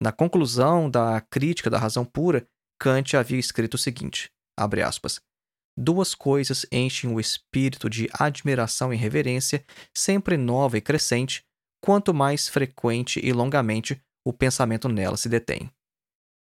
Na 0.00 0.12
conclusão 0.12 0.90
da 0.90 1.20
crítica 1.20 1.70
da 1.70 1.78
razão 1.78 2.04
pura, 2.04 2.46
Kant 2.78 3.16
havia 3.16 3.38
escrito 3.38 3.74
o 3.74 3.78
seguinte: 3.78 4.30
aspas, 4.84 5.20
Duas 5.76 6.14
coisas 6.14 6.66
enchem 6.70 7.10
o 7.10 7.18
espírito 7.18 7.88
de 7.88 8.08
admiração 8.12 8.92
e 8.92 8.96
reverência, 8.96 9.64
sempre 9.96 10.36
nova 10.36 10.76
e 10.76 10.82
crescente, 10.82 11.44
quanto 11.82 12.12
mais 12.12 12.46
frequente 12.46 13.18
e 13.24 13.32
longamente 13.32 14.00
o 14.24 14.32
pensamento 14.32 14.88
nela 14.88 15.16
se 15.16 15.28
detém 15.28 15.72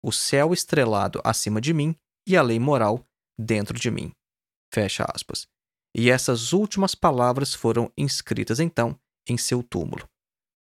o 0.03 0.12
céu 0.12 0.53
estrelado 0.53 1.22
acima 1.24 1.62
de 1.62 1.74
mim 1.74 1.96
e 2.27 2.36
a 2.36 2.41
lei 2.41 2.60
moral 2.60 3.05
dentro 3.38 3.77
de 3.79 3.89
mim. 3.91 4.12
Fecha 4.74 5.05
aspas. 5.13 5.48
E 5.96 6.10
essas 6.10 6.53
últimas 6.53 6.96
palavras 6.96 7.53
foram 7.53 7.91
inscritas 7.98 8.60
então 8.60 8.98
em 9.27 9.38
seu 9.38 9.62
túmulo. 9.62 10.08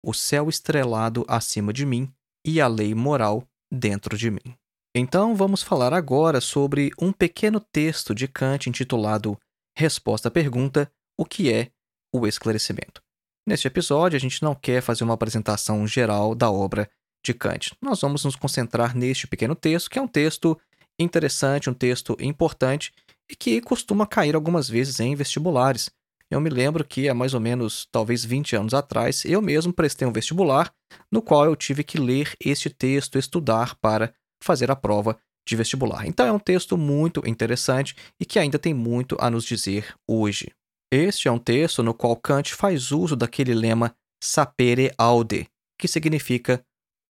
O 0.03 0.13
céu 0.13 0.49
estrelado 0.49 1.25
acima 1.27 1.71
de 1.71 1.85
mim 1.85 2.11
e 2.45 2.59
a 2.59 2.67
lei 2.67 2.93
moral 2.93 3.47
dentro 3.71 4.17
de 4.17 4.29
mim. 4.29 4.55
Então 4.93 5.35
vamos 5.35 5.63
falar 5.63 5.93
agora 5.93 6.41
sobre 6.41 6.91
um 6.99 7.13
pequeno 7.13 7.61
texto 7.61 8.13
de 8.13 8.27
Kant 8.27 8.67
intitulado 8.67 9.39
Resposta 9.77 10.27
à 10.27 10.31
pergunta: 10.31 10.91
O 11.17 11.25
que 11.25 11.51
é 11.51 11.71
o 12.13 12.27
esclarecimento? 12.27 13.01
Neste 13.47 13.67
episódio, 13.67 14.17
a 14.17 14.19
gente 14.19 14.43
não 14.43 14.53
quer 14.53 14.81
fazer 14.81 15.03
uma 15.03 15.13
apresentação 15.13 15.87
geral 15.87 16.35
da 16.35 16.51
obra 16.51 16.89
de 17.23 17.33
Kant. 17.33 17.71
Nós 17.81 18.01
vamos 18.01 18.25
nos 18.25 18.35
concentrar 18.35 18.95
neste 18.95 19.27
pequeno 19.27 19.55
texto, 19.55 19.89
que 19.89 19.99
é 19.99 20.01
um 20.01 20.07
texto 20.07 20.59
interessante, 20.99 21.69
um 21.69 21.73
texto 21.73 22.15
importante 22.19 22.93
e 23.29 23.35
que 23.35 23.61
costuma 23.61 24.05
cair 24.05 24.35
algumas 24.35 24.67
vezes 24.67 24.99
em 24.99 25.15
vestibulares. 25.15 25.89
Eu 26.29 26.39
me 26.39 26.49
lembro 26.49 26.85
que 26.85 27.09
há 27.09 27.13
mais 27.13 27.33
ou 27.33 27.39
menos, 27.39 27.87
talvez 27.91 28.23
20 28.23 28.55
anos 28.55 28.73
atrás, 28.73 29.25
eu 29.25 29.41
mesmo 29.41 29.73
prestei 29.73 30.07
um 30.07 30.13
vestibular 30.13 30.73
no 31.11 31.21
qual 31.21 31.45
eu 31.45 31.55
tive 31.55 31.83
que 31.83 31.99
ler 31.99 32.35
este 32.39 32.69
texto, 32.69 33.17
estudar 33.17 33.75
para 33.75 34.13
fazer 34.41 34.71
a 34.71 34.75
prova 34.75 35.17
de 35.47 35.55
vestibular. 35.55 36.07
Então 36.07 36.25
é 36.25 36.31
um 36.31 36.39
texto 36.39 36.77
muito 36.77 37.21
interessante 37.27 37.95
e 38.19 38.25
que 38.25 38.39
ainda 38.39 38.57
tem 38.57 38.73
muito 38.73 39.17
a 39.19 39.29
nos 39.29 39.43
dizer 39.43 39.93
hoje. 40.07 40.51
Este 40.91 41.27
é 41.27 41.31
um 41.31 41.39
texto 41.39 41.83
no 41.83 41.93
qual 41.93 42.15
Kant 42.15 42.53
faz 42.53 42.91
uso 42.91 43.15
daquele 43.15 43.53
lema 43.53 43.95
sapere 44.21 44.91
aude, 44.97 45.47
que 45.79 45.87
significa 45.87 46.63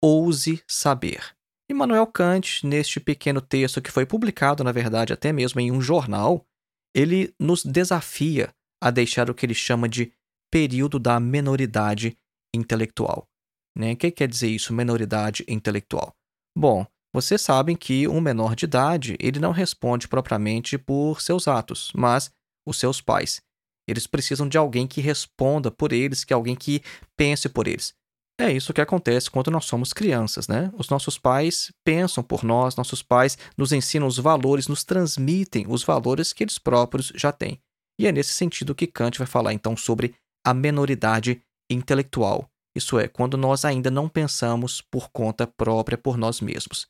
ouse 0.03 0.63
saber. 0.67 1.35
Immanuel 1.71 2.07
Kant, 2.07 2.67
neste 2.67 2.99
pequeno 2.99 3.41
texto 3.41 3.83
que 3.83 3.91
foi 3.91 4.07
publicado, 4.07 4.65
na 4.65 4.73
verdade, 4.73 5.13
até 5.13 5.33
mesmo 5.33 5.61
em 5.61 5.71
um 5.71 5.81
jornal, 5.81 6.47
ele 6.95 7.35
nos 7.39 7.65
desafia 7.65 8.51
a 8.83 8.91
deixar 8.91 9.29
o 9.29 9.35
que 9.35 9.45
ele 9.45 9.55
chama 9.55 9.89
de 9.89 10.13
período 10.51 10.99
da 10.99 11.21
menoridade 11.21 12.17
intelectual. 12.55 13.29
Né? 13.77 13.93
O 13.93 13.97
que 13.97 14.11
quer 14.11 14.29
dizer 14.29 14.49
isso, 14.49 14.73
menoridade 14.73 15.45
intelectual? 15.47 16.15
Bom, 16.57 16.87
vocês 17.15 17.41
sabem 17.41 17.77
que 17.77 18.09
um 18.09 18.21
menor 18.21 18.55
de 18.55 18.65
idade 18.65 19.17
ele 19.21 19.39
não 19.39 19.53
responde 19.53 20.09
propriamente 20.09 20.79
por 20.79 21.21
seus 21.21 21.47
atos, 21.47 21.93
mas 21.95 22.31
os 22.67 22.79
seus 22.79 23.01
pais. 23.01 23.41
Eles 23.89 24.07
precisam 24.07 24.49
de 24.49 24.59
alguém 24.59 24.87
que 24.87 25.01
responda 25.01 25.71
por 25.71 25.93
eles, 25.93 26.25
que 26.25 26.35
alguém 26.35 26.55
que 26.55 26.83
pense 27.17 27.49
por 27.49 27.67
eles. 27.67 27.95
É 28.41 28.53
isso 28.53 28.73
que 28.73 28.81
acontece 28.81 29.29
quando 29.29 29.51
nós 29.51 29.65
somos 29.65 29.93
crianças, 29.93 30.47
né? 30.47 30.71
Os 30.75 30.89
nossos 30.89 31.19
pais 31.19 31.73
pensam 31.85 32.23
por 32.23 32.45
nós, 32.45 32.77
nossos 32.77 33.03
pais 33.03 33.37
nos 33.57 33.73
ensinam 33.73 34.07
os 34.07 34.17
valores, 34.17 34.69
nos 34.69 34.85
transmitem 34.85 35.67
os 35.69 35.83
valores 35.83 36.33
que 36.33 36.45
eles 36.45 36.57
próprios 36.57 37.13
já 37.17 37.33
têm. 37.33 37.61
E 38.01 38.07
é 38.07 38.13
nesse 38.13 38.33
sentido 38.33 38.77
que 38.77 38.87
Kant 38.87 39.19
vai 39.19 39.27
falar 39.27 39.53
então 39.53 39.77
sobre 39.77 40.15
a 40.47 40.55
menoridade 40.55 41.43
intelectual, 41.69 42.49
isso 42.77 42.97
é, 42.97 43.09
quando 43.09 43.37
nós 43.37 43.65
ainda 43.65 43.91
não 43.91 44.09
pensamos 44.09 44.81
por 44.81 45.11
conta 45.11 45.47
própria 45.47 45.99
por 45.99 46.17
nós 46.17 46.41
mesmos. 46.41 46.87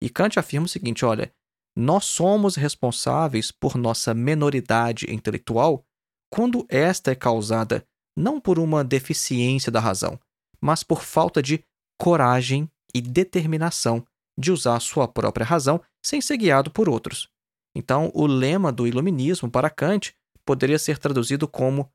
E 0.00 0.08
Kant 0.08 0.38
afirma 0.38 0.66
o 0.66 0.68
seguinte: 0.68 1.04
olha, 1.04 1.32
nós 1.76 2.04
somos 2.04 2.54
responsáveis 2.54 3.50
por 3.50 3.76
nossa 3.76 4.14
menoridade 4.14 5.12
intelectual 5.12 5.84
quando 6.32 6.64
esta 6.68 7.10
é 7.10 7.14
causada 7.16 7.84
não 8.16 8.40
por 8.40 8.60
uma 8.60 8.84
deficiência 8.84 9.72
da 9.72 9.80
razão, 9.80 10.18
mas 10.64 10.82
por 10.82 11.02
falta 11.02 11.42
de 11.42 11.62
coragem 12.00 12.70
e 12.94 13.02
determinação 13.02 14.04
de 14.38 14.50
usar 14.50 14.80
sua 14.80 15.06
própria 15.06 15.44
razão 15.44 15.80
sem 16.02 16.20
ser 16.20 16.38
guiado 16.38 16.70
por 16.70 16.88
outros. 16.88 17.28
Então, 17.76 18.10
o 18.14 18.26
lema 18.26 18.72
do 18.72 18.86
iluminismo 18.86 19.50
para 19.50 19.68
Kant 19.68 20.14
poderia 20.44 20.78
ser 20.78 20.98
traduzido 20.98 21.46
como 21.46 21.92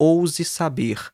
ouse 0.00 0.44
saber, 0.44 1.12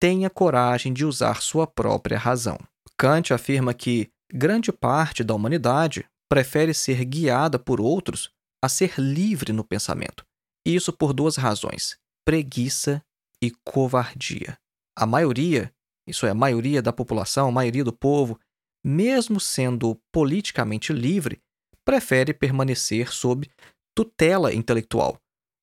tenha 0.00 0.30
coragem 0.30 0.92
de 0.92 1.04
usar 1.04 1.42
sua 1.42 1.66
própria 1.66 2.18
razão. 2.18 2.58
Kant 2.96 3.32
afirma 3.32 3.74
que 3.74 4.10
grande 4.32 4.72
parte 4.72 5.22
da 5.22 5.34
humanidade 5.34 6.08
prefere 6.28 6.72
ser 6.72 7.04
guiada 7.04 7.58
por 7.58 7.80
outros 7.80 8.30
a 8.62 8.68
ser 8.68 8.98
livre 8.98 9.52
no 9.52 9.62
pensamento. 9.62 10.24
Isso 10.66 10.92
por 10.92 11.12
duas 11.12 11.36
razões: 11.36 11.98
preguiça 12.24 13.02
e 13.42 13.50
covardia. 13.64 14.58
A 14.96 15.06
maioria, 15.06 15.72
isso 16.10 16.26
é, 16.26 16.30
a 16.30 16.34
maioria 16.34 16.82
da 16.82 16.92
população, 16.92 17.48
a 17.48 17.52
maioria 17.52 17.84
do 17.84 17.92
povo, 17.92 18.38
mesmo 18.84 19.40
sendo 19.40 20.00
politicamente 20.12 20.92
livre, 20.92 21.40
prefere 21.84 22.32
permanecer 22.34 23.12
sob 23.12 23.48
tutela 23.96 24.52
intelectual. 24.54 25.18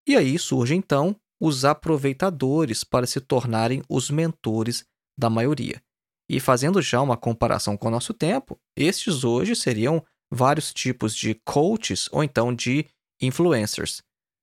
E 0.08 0.16
aí 0.16 0.38
surge 0.40 0.76
então 0.76 1.16
os 1.40 1.66
aproveitadores 1.66 2.84
para 2.84 3.06
se 3.06 3.20
tornarem 3.22 3.82
os 3.90 4.10
mentores 4.10 4.86
da 5.18 5.30
maioria. 5.30 5.82
E 6.30 6.40
fazendo 6.40 6.82
já 6.82 7.02
uma 7.02 7.16
comparação 7.16 7.78
com 7.78 7.88
o 7.88 7.92
nosso 7.92 8.14
tempo, 8.14 8.60
estes 8.76 9.24
hoje 9.24 9.56
seriam 9.56 10.04
vários 10.32 10.74
tipos 10.74 11.16
de 11.16 11.36
coaches 11.46 12.10
ou 12.12 12.24
então 12.24 12.54
de 12.54 12.86
influencers. 13.22 14.02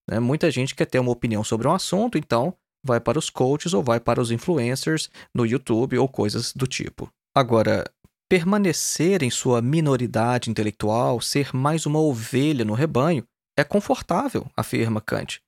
Né? 0.09 0.19
Muita 0.19 0.51
gente 0.51 0.75
quer 0.75 0.87
ter 0.87 0.99
uma 0.99 1.13
opinião 1.13 1.45
sobre 1.45 1.69
um 1.69 1.73
assunto, 1.73 2.17
então 2.17 2.57
vai 2.85 3.01
para 3.01 3.19
os 3.19 3.31
coaches 3.31 3.73
ou 3.73 3.83
vai 3.83 3.99
para 3.99 4.21
os 4.21 4.31
influencers 4.31 5.11
no 5.35 5.47
YouTube 5.47 5.99
ou 5.99 6.07
coisas 6.07 6.53
do 6.53 6.67
tipo. 6.67 7.09
Agora, 7.35 7.91
permanecer 8.29 9.23
em 9.23 9.31
sua 9.31 9.63
minoridade 9.63 10.51
intelectual, 10.51 11.21
ser 11.21 11.55
mais 11.55 11.87
uma 11.87 12.01
ovelha 12.01 12.65
no 12.65 12.75
rebanho, 12.75 13.25
é 13.59 13.65
confortável, 13.65 14.47
afirma 14.57 15.01
Kant. 15.01 15.41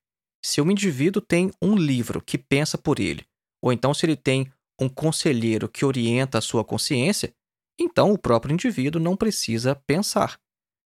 Se 0.44 0.60
o 0.60 0.70
indivíduo 0.70 1.20
tem 1.20 1.50
um 1.60 1.74
livro 1.74 2.22
que 2.22 2.38
pensa 2.38 2.78
por 2.78 3.00
ele, 3.00 3.24
ou 3.62 3.72
então 3.72 3.92
se 3.92 4.06
ele 4.06 4.16
tem 4.16 4.50
um 4.80 4.88
conselheiro 4.88 5.68
que 5.68 5.84
orienta 5.84 6.38
a 6.38 6.42
sua 6.42 6.64
consciência, 6.64 7.32
então 7.78 8.12
o 8.12 8.18
próprio 8.18 8.52
indivíduo 8.52 9.00
não 9.00 9.16
precisa 9.16 9.74
pensar. 9.86 10.38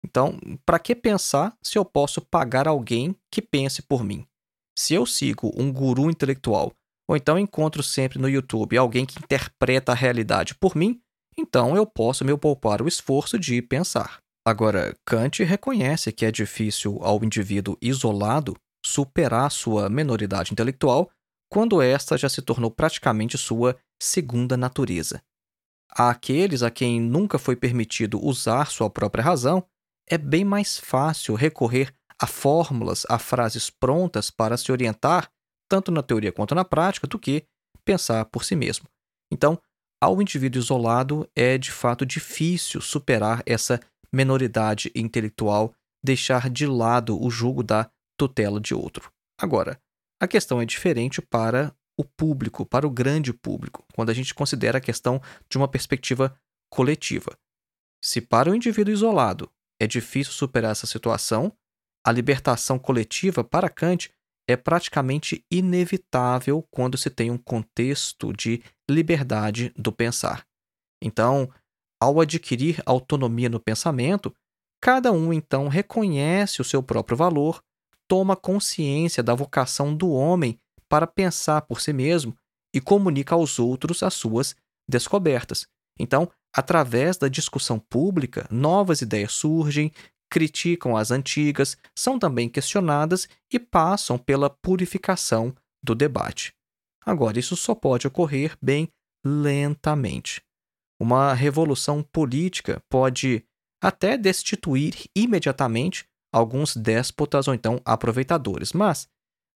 Então, 0.04 0.38
para 0.66 0.78
que 0.78 0.94
pensar 0.94 1.56
se 1.62 1.78
eu 1.78 1.84
posso 1.84 2.20
pagar 2.20 2.68
alguém 2.68 3.16
que 3.30 3.40
pense 3.40 3.80
por 3.80 4.04
mim? 4.04 4.26
Se 4.76 4.94
eu 4.94 5.06
sigo 5.06 5.52
um 5.56 5.72
guru 5.72 6.10
intelectual, 6.10 6.72
ou 7.08 7.16
então 7.16 7.38
encontro 7.38 7.82
sempre 7.82 8.18
no 8.18 8.28
YouTube 8.28 8.76
alguém 8.76 9.06
que 9.06 9.18
interpreta 9.18 9.92
a 9.92 9.94
realidade 9.94 10.54
por 10.54 10.74
mim, 10.74 11.00
então 11.36 11.76
eu 11.76 11.86
posso 11.86 12.24
me 12.24 12.36
poupar 12.36 12.82
o 12.82 12.88
esforço 12.88 13.38
de 13.38 13.60
pensar. 13.60 14.18
Agora, 14.46 14.94
Kant 15.06 15.42
reconhece 15.42 16.12
que 16.12 16.26
é 16.26 16.30
difícil 16.30 16.98
ao 17.02 17.22
indivíduo 17.24 17.78
isolado 17.80 18.54
superar 18.84 19.50
sua 19.50 19.88
menoridade 19.88 20.52
intelectual 20.52 21.10
quando 21.50 21.80
esta 21.80 22.18
já 22.18 22.28
se 22.28 22.42
tornou 22.42 22.70
praticamente 22.70 23.38
sua 23.38 23.76
segunda 24.02 24.56
natureza. 24.56 25.22
Àqueles 25.90 26.62
a 26.62 26.70
quem 26.70 27.00
nunca 27.00 27.38
foi 27.38 27.56
permitido 27.56 28.22
usar 28.22 28.70
sua 28.70 28.90
própria 28.90 29.24
razão, 29.24 29.64
é 30.08 30.18
bem 30.18 30.44
mais 30.44 30.78
fácil 30.78 31.34
recorrer 31.34 31.94
a 32.24 32.26
fórmulas, 32.26 33.04
a 33.10 33.18
frases 33.18 33.68
prontas 33.68 34.30
para 34.30 34.56
se 34.56 34.72
orientar, 34.72 35.30
tanto 35.68 35.92
na 35.92 36.02
teoria 36.02 36.32
quanto 36.32 36.54
na 36.54 36.64
prática, 36.64 37.06
do 37.06 37.18
que 37.18 37.44
pensar 37.84 38.24
por 38.24 38.44
si 38.44 38.56
mesmo. 38.56 38.88
Então, 39.30 39.60
ao 40.02 40.20
indivíduo 40.22 40.58
isolado, 40.58 41.28
é 41.36 41.58
de 41.58 41.70
fato 41.70 42.06
difícil 42.06 42.80
superar 42.80 43.42
essa 43.44 43.78
menoridade 44.10 44.90
intelectual, 44.94 45.74
deixar 46.02 46.48
de 46.48 46.66
lado 46.66 47.22
o 47.22 47.30
jugo 47.30 47.62
da 47.62 47.90
tutela 48.18 48.58
de 48.58 48.74
outro. 48.74 49.12
Agora, 49.38 49.78
a 50.18 50.26
questão 50.26 50.62
é 50.62 50.64
diferente 50.64 51.20
para 51.20 51.76
o 51.98 52.04
público, 52.04 52.64
para 52.64 52.86
o 52.86 52.90
grande 52.90 53.34
público, 53.34 53.84
quando 53.92 54.08
a 54.08 54.14
gente 54.14 54.32
considera 54.32 54.78
a 54.78 54.80
questão 54.80 55.20
de 55.50 55.58
uma 55.58 55.68
perspectiva 55.68 56.34
coletiva. 56.70 57.36
Se 58.02 58.22
para 58.22 58.50
o 58.50 58.54
indivíduo 58.54 58.94
isolado 58.94 59.50
é 59.78 59.86
difícil 59.86 60.32
superar 60.32 60.72
essa 60.72 60.86
situação, 60.86 61.52
a 62.06 62.12
libertação 62.12 62.78
coletiva 62.78 63.42
para 63.42 63.70
Kant 63.70 64.10
é 64.46 64.56
praticamente 64.56 65.44
inevitável 65.50 66.62
quando 66.70 66.98
se 66.98 67.08
tem 67.08 67.30
um 67.30 67.38
contexto 67.38 68.32
de 68.32 68.62
liberdade 68.88 69.72
do 69.76 69.90
pensar. 69.90 70.46
Então, 71.02 71.50
ao 72.00 72.20
adquirir 72.20 72.82
autonomia 72.84 73.48
no 73.48 73.58
pensamento, 73.58 74.34
cada 74.82 75.10
um 75.10 75.32
então 75.32 75.68
reconhece 75.68 76.60
o 76.60 76.64
seu 76.64 76.82
próprio 76.82 77.16
valor, 77.16 77.62
toma 78.06 78.36
consciência 78.36 79.22
da 79.22 79.34
vocação 79.34 79.96
do 79.96 80.10
homem 80.10 80.58
para 80.88 81.06
pensar 81.06 81.62
por 81.62 81.80
si 81.80 81.92
mesmo 81.92 82.36
e 82.74 82.80
comunica 82.80 83.34
aos 83.34 83.58
outros 83.58 84.02
as 84.02 84.12
suas 84.12 84.54
descobertas. 84.86 85.66
Então, 85.98 86.30
através 86.54 87.16
da 87.16 87.28
discussão 87.28 87.78
pública, 87.78 88.46
novas 88.50 89.00
ideias 89.00 89.32
surgem, 89.32 89.90
criticam 90.34 90.96
as 90.96 91.12
antigas, 91.12 91.76
são 91.96 92.18
também 92.18 92.48
questionadas 92.48 93.28
e 93.52 93.56
passam 93.60 94.18
pela 94.18 94.50
purificação 94.50 95.54
do 95.80 95.94
debate. 95.94 96.52
Agora, 97.06 97.38
isso 97.38 97.54
só 97.54 97.72
pode 97.72 98.08
ocorrer 98.08 98.58
bem 98.60 98.88
lentamente. 99.24 100.42
Uma 101.00 101.32
revolução 101.34 102.02
política 102.02 102.82
pode 102.90 103.44
até 103.80 104.18
destituir 104.18 105.04
imediatamente 105.14 106.04
alguns 106.32 106.76
déspotas 106.76 107.46
ou 107.46 107.54
então 107.54 107.80
aproveitadores, 107.84 108.72
mas 108.72 109.06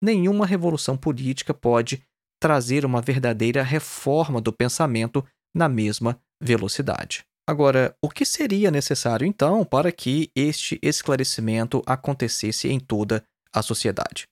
nenhuma 0.02 0.44
revolução 0.44 0.94
política 0.94 1.54
pode 1.54 2.02
trazer 2.38 2.84
uma 2.84 3.00
verdadeira 3.00 3.62
reforma 3.62 4.42
do 4.42 4.52
pensamento 4.52 5.24
na 5.54 5.70
mesma 5.70 6.20
velocidade. 6.38 7.24
Agora, 7.48 7.96
o 8.02 8.08
que 8.08 8.24
seria 8.24 8.72
necessário 8.72 9.24
então 9.24 9.64
para 9.64 9.92
que 9.92 10.30
este 10.34 10.80
esclarecimento 10.82 11.80
acontecesse 11.86 12.68
em 12.68 12.80
toda 12.80 13.22
a 13.52 13.62
sociedade? 13.62 14.26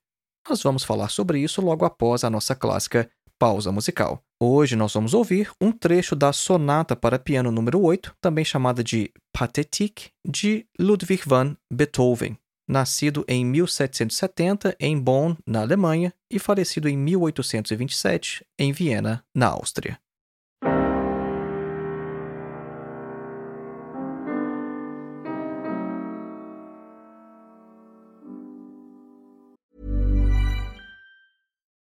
Nós 0.49 0.61
vamos 0.63 0.83
falar 0.83 1.09
sobre 1.09 1.39
isso 1.39 1.63
logo 1.63 1.85
após 1.85 2.25
a 2.25 2.31
nossa 2.31 2.57
clássica 2.57 3.09
pausa 3.39 3.71
musical. 3.71 4.21
Hoje 4.43 4.75
nós 4.75 4.93
vamos 4.93 5.15
ouvir 5.15 5.51
um 5.61 5.71
trecho 5.71 6.17
da 6.17 6.33
Sonata 6.33 6.97
para 6.97 7.19
Piano 7.19 7.53
número 7.53 7.81
8, 7.81 8.17
também 8.21 8.45
chamada 8.45 8.83
de 8.83 9.13
Pathétique, 9.33 10.11
de 10.27 10.67
Ludwig 10.79 11.23
van 11.25 11.57
Beethoven, 11.73 12.37
nascido 12.69 13.25
em 13.29 13.45
1770 13.45 14.77
em 14.81 14.99
Bonn, 14.99 15.37
na 15.47 15.61
Alemanha, 15.61 16.13
e 16.31 16.39
falecido 16.41 16.89
em 16.89 16.97
1827 16.97 18.45
em 18.59 18.73
Viena, 18.73 19.25
na 19.35 19.49
Áustria. 19.49 19.99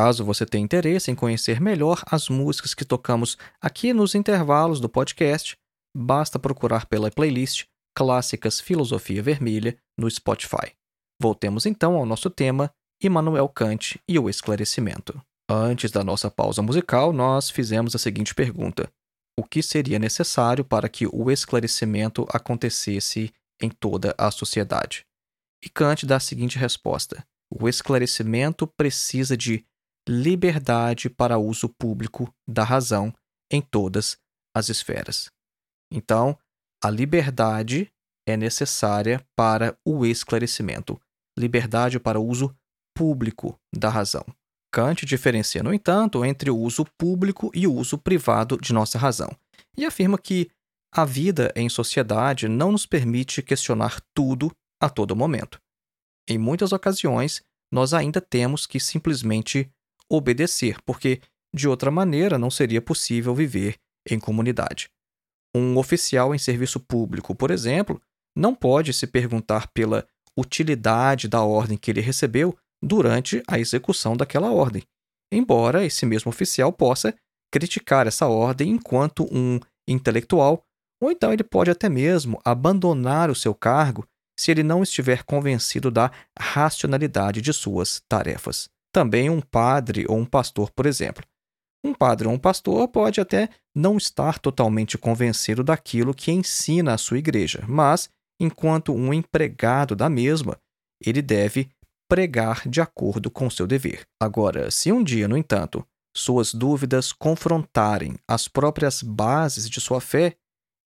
Caso 0.00 0.24
você 0.24 0.46
tenha 0.46 0.62
interesse 0.62 1.10
em 1.10 1.14
conhecer 1.16 1.60
melhor 1.60 2.04
as 2.06 2.28
músicas 2.28 2.72
que 2.72 2.84
tocamos 2.84 3.36
aqui 3.60 3.92
nos 3.92 4.14
intervalos 4.14 4.78
do 4.78 4.88
podcast, 4.88 5.56
basta 5.92 6.38
procurar 6.38 6.86
pela 6.86 7.10
playlist 7.10 7.64
Clássicas 7.96 8.60
Filosofia 8.60 9.20
Vermelha 9.20 9.76
no 9.98 10.08
Spotify. 10.08 10.72
Voltemos 11.20 11.66
então 11.66 11.96
ao 11.96 12.06
nosso 12.06 12.30
tema, 12.30 12.70
Immanuel 13.02 13.48
Kant 13.48 14.00
e 14.08 14.16
o 14.20 14.30
esclarecimento. 14.30 15.20
Antes 15.50 15.90
da 15.90 16.04
nossa 16.04 16.30
pausa 16.30 16.62
musical, 16.62 17.12
nós 17.12 17.50
fizemos 17.50 17.92
a 17.96 17.98
seguinte 17.98 18.36
pergunta: 18.36 18.88
O 19.36 19.42
que 19.42 19.60
seria 19.60 19.98
necessário 19.98 20.64
para 20.64 20.88
que 20.88 21.08
o 21.12 21.28
esclarecimento 21.28 22.24
acontecesse 22.32 23.32
em 23.60 23.68
toda 23.68 24.14
a 24.16 24.30
sociedade? 24.30 25.04
E 25.60 25.68
Kant 25.68 26.06
dá 26.06 26.18
a 26.18 26.20
seguinte 26.20 26.56
resposta: 26.56 27.26
O 27.50 27.68
esclarecimento 27.68 28.64
precisa 28.64 29.36
de 29.36 29.66
liberdade 30.08 31.10
para 31.10 31.38
uso 31.38 31.68
público 31.68 32.32
da 32.48 32.64
razão 32.64 33.12
em 33.50 33.60
todas 33.60 34.16
as 34.54 34.68
esferas. 34.68 35.30
Então, 35.92 36.38
a 36.82 36.90
liberdade 36.90 37.92
é 38.26 38.36
necessária 38.36 39.24
para 39.36 39.76
o 39.84 40.06
esclarecimento, 40.06 41.00
liberdade 41.38 42.00
para 42.00 42.18
o 42.18 42.26
uso 42.26 42.54
público 42.96 43.58
da 43.74 43.88
razão. 43.88 44.24
Kant 44.72 45.06
diferencia, 45.06 45.62
no 45.62 45.72
entanto, 45.72 46.24
entre 46.24 46.50
o 46.50 46.56
uso 46.56 46.84
público 46.98 47.50
e 47.54 47.66
o 47.66 47.74
uso 47.74 47.96
privado 47.96 48.58
de 48.58 48.72
nossa 48.72 48.98
razão, 48.98 49.30
e 49.76 49.84
afirma 49.84 50.18
que 50.18 50.50
a 50.92 51.04
vida 51.04 51.52
em 51.54 51.68
sociedade 51.68 52.48
não 52.48 52.72
nos 52.72 52.86
permite 52.86 53.42
questionar 53.42 54.00
tudo 54.14 54.50
a 54.80 54.88
todo 54.88 55.16
momento. 55.16 55.60
Em 56.28 56.38
muitas 56.38 56.72
ocasiões, 56.72 57.42
nós 57.72 57.92
ainda 57.94 58.20
temos 58.20 58.66
que 58.66 58.78
simplesmente 58.78 59.70
obedecer, 60.10 60.76
porque 60.84 61.20
de 61.54 61.68
outra 61.68 61.90
maneira 61.90 62.38
não 62.38 62.50
seria 62.50 62.80
possível 62.80 63.34
viver 63.34 63.76
em 64.08 64.18
comunidade. 64.18 64.90
Um 65.54 65.76
oficial 65.76 66.34
em 66.34 66.38
serviço 66.38 66.78
público, 66.78 67.34
por 67.34 67.50
exemplo, 67.50 68.00
não 68.36 68.54
pode 68.54 68.92
se 68.92 69.06
perguntar 69.06 69.68
pela 69.68 70.06
utilidade 70.36 71.26
da 71.26 71.42
ordem 71.42 71.76
que 71.76 71.90
ele 71.90 72.00
recebeu 72.00 72.56
durante 72.82 73.42
a 73.48 73.58
execução 73.58 74.16
daquela 74.16 74.52
ordem, 74.52 74.82
embora 75.32 75.84
esse 75.84 76.06
mesmo 76.06 76.28
oficial 76.28 76.72
possa 76.72 77.14
criticar 77.52 78.06
essa 78.06 78.26
ordem 78.28 78.70
enquanto 78.70 79.26
um 79.32 79.58
intelectual, 79.88 80.62
ou 81.02 81.10
então 81.10 81.32
ele 81.32 81.42
pode 81.42 81.70
até 81.70 81.88
mesmo 81.88 82.40
abandonar 82.44 83.30
o 83.30 83.34
seu 83.34 83.54
cargo 83.54 84.06
se 84.38 84.50
ele 84.50 84.62
não 84.62 84.82
estiver 84.82 85.24
convencido 85.24 85.90
da 85.90 86.12
racionalidade 86.38 87.40
de 87.40 87.52
suas 87.52 88.00
tarefas 88.08 88.68
também 88.92 89.30
um 89.30 89.40
padre 89.40 90.04
ou 90.08 90.16
um 90.16 90.24
pastor, 90.24 90.70
por 90.70 90.86
exemplo. 90.86 91.24
Um 91.84 91.94
padre 91.94 92.26
ou 92.26 92.34
um 92.34 92.38
pastor 92.38 92.88
pode 92.88 93.20
até 93.20 93.48
não 93.74 93.96
estar 93.96 94.38
totalmente 94.38 94.98
convencido 94.98 95.62
daquilo 95.62 96.14
que 96.14 96.32
ensina 96.32 96.94
a 96.94 96.98
sua 96.98 97.18
igreja, 97.18 97.64
mas, 97.68 98.10
enquanto 98.40 98.92
um 98.92 99.14
empregado 99.14 99.94
da 99.94 100.08
mesma, 100.08 100.58
ele 101.00 101.22
deve 101.22 101.68
pregar 102.08 102.68
de 102.68 102.80
acordo 102.80 103.30
com 103.30 103.48
seu 103.48 103.66
dever. 103.66 104.06
Agora, 104.20 104.70
se 104.70 104.90
um 104.90 105.04
dia, 105.04 105.28
no 105.28 105.36
entanto, 105.36 105.86
suas 106.16 106.52
dúvidas 106.52 107.12
confrontarem 107.12 108.16
as 108.26 108.48
próprias 108.48 109.02
bases 109.02 109.68
de 109.68 109.80
sua 109.80 110.00
fé, 110.00 110.34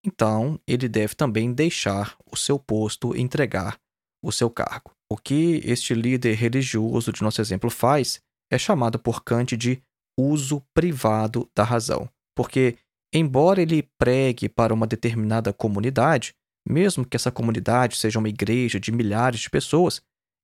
então 0.05 0.59
ele 0.67 0.88
deve 0.88 1.15
também 1.15 1.53
deixar 1.53 2.17
o 2.31 2.37
seu 2.37 2.59
posto 2.59 3.17
e 3.17 3.21
entregar 3.23 3.79
o 4.23 4.31
seu 4.31 4.51
cargo. 4.51 4.93
O 5.12 5.16
que 5.18 5.61
este 5.66 5.92
líder 5.92 6.33
religioso 6.33 7.12
de 7.12 7.20
nosso 7.20 7.38
exemplo 7.38 7.68
faz 7.68 8.18
é 8.51 8.57
chamado 8.57 8.98
por 8.98 9.22
Kant 9.22 9.55
de 9.59 9.83
uso 10.18 10.62
privado 10.72 11.51
da 11.55 11.62
razão, 11.62 12.09
porque, 12.35 12.79
embora 13.12 13.61
ele 13.61 13.87
pregue 13.98 14.48
para 14.48 14.72
uma 14.72 14.87
determinada 14.87 15.53
comunidade, 15.53 16.33
mesmo 16.66 17.05
que 17.05 17.14
essa 17.14 17.31
comunidade 17.31 17.98
seja 17.98 18.18
uma 18.18 18.31
igreja 18.31 18.81
de 18.81 18.90
milhares 18.90 19.40
de 19.40 19.51
pessoas, 19.51 20.01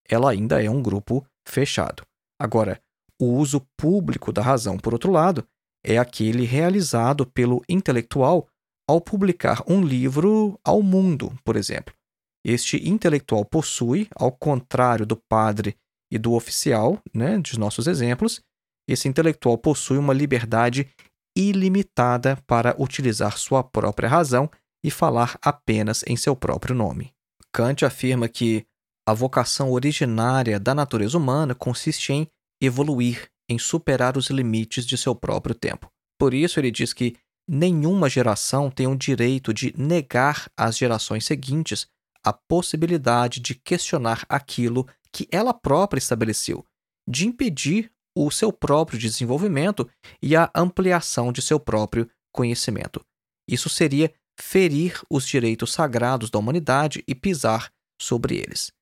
ela 0.06 0.30
ainda 0.30 0.62
é 0.62 0.68
um 0.68 0.82
grupo 0.82 1.26
fechado. 1.48 2.02
Agora, 2.38 2.78
o 3.18 3.38
uso 3.38 3.66
público 3.74 4.34
da 4.34 4.42
razão, 4.42 4.76
por 4.76 4.92
outro 4.92 5.10
lado, 5.10 5.48
é 5.82 5.96
aquele 5.96 6.44
realizado 6.44 7.24
pelo 7.24 7.62
intelectual 7.70 8.46
ao 8.86 9.00
publicar 9.00 9.62
um 9.66 9.80
livro 9.80 10.60
ao 10.62 10.82
mundo, 10.82 11.32
por 11.42 11.56
exemplo. 11.56 11.97
Este 12.44 12.88
intelectual 12.88 13.44
possui, 13.44 14.08
ao 14.14 14.32
contrário 14.32 15.04
do 15.04 15.16
padre 15.16 15.76
e 16.10 16.18
do 16.18 16.32
oficial, 16.32 17.00
né, 17.14 17.38
de 17.38 17.58
nossos 17.58 17.86
exemplos, 17.86 18.40
esse 18.88 19.06
intelectual 19.06 19.58
possui 19.58 19.98
uma 19.98 20.14
liberdade 20.14 20.88
ilimitada 21.36 22.38
para 22.46 22.74
utilizar 22.78 23.36
sua 23.36 23.62
própria 23.62 24.08
razão 24.08 24.50
e 24.82 24.90
falar 24.90 25.38
apenas 25.42 26.02
em 26.06 26.16
seu 26.16 26.34
próprio 26.34 26.74
nome. 26.74 27.12
Kant 27.52 27.84
afirma 27.84 28.28
que 28.28 28.64
a 29.06 29.12
vocação 29.12 29.70
originária 29.70 30.58
da 30.58 30.74
natureza 30.74 31.18
humana 31.18 31.54
consiste 31.54 32.12
em 32.12 32.28
evoluir, 32.62 33.28
em 33.48 33.58
superar 33.58 34.16
os 34.16 34.30
limites 34.30 34.86
de 34.86 34.96
seu 34.96 35.14
próprio 35.14 35.54
tempo. 35.54 35.88
Por 36.18 36.34
isso, 36.34 36.58
ele 36.58 36.70
diz 36.70 36.92
que 36.92 37.16
nenhuma 37.48 38.08
geração 38.08 38.70
tem 38.70 38.86
o 38.86 38.96
direito 38.96 39.54
de 39.54 39.74
negar 39.78 40.50
às 40.56 40.76
gerações 40.76 41.24
seguintes 41.24 41.86
a 42.24 42.32
possibilidade 42.32 43.40
de 43.40 43.54
questionar 43.54 44.24
aquilo 44.28 44.86
que 45.12 45.28
ela 45.30 45.54
própria 45.54 45.98
estabeleceu, 45.98 46.64
de 47.08 47.26
impedir 47.26 47.90
o 48.16 48.30
seu 48.30 48.52
próprio 48.52 48.98
desenvolvimento 48.98 49.88
e 50.20 50.34
a 50.34 50.50
ampliação 50.54 51.32
de 51.32 51.40
seu 51.40 51.58
próprio 51.60 52.10
conhecimento. 52.32 53.04
Isso 53.48 53.68
seria 53.68 54.12
ferir 54.38 55.00
os 55.10 55.26
direitos 55.26 55.72
sagrados 55.72 56.30
da 56.30 56.38
humanidade 56.38 57.02
e 57.06 57.14
pisar 57.14 57.72
sobre 58.00 58.36
eles. 58.36 58.72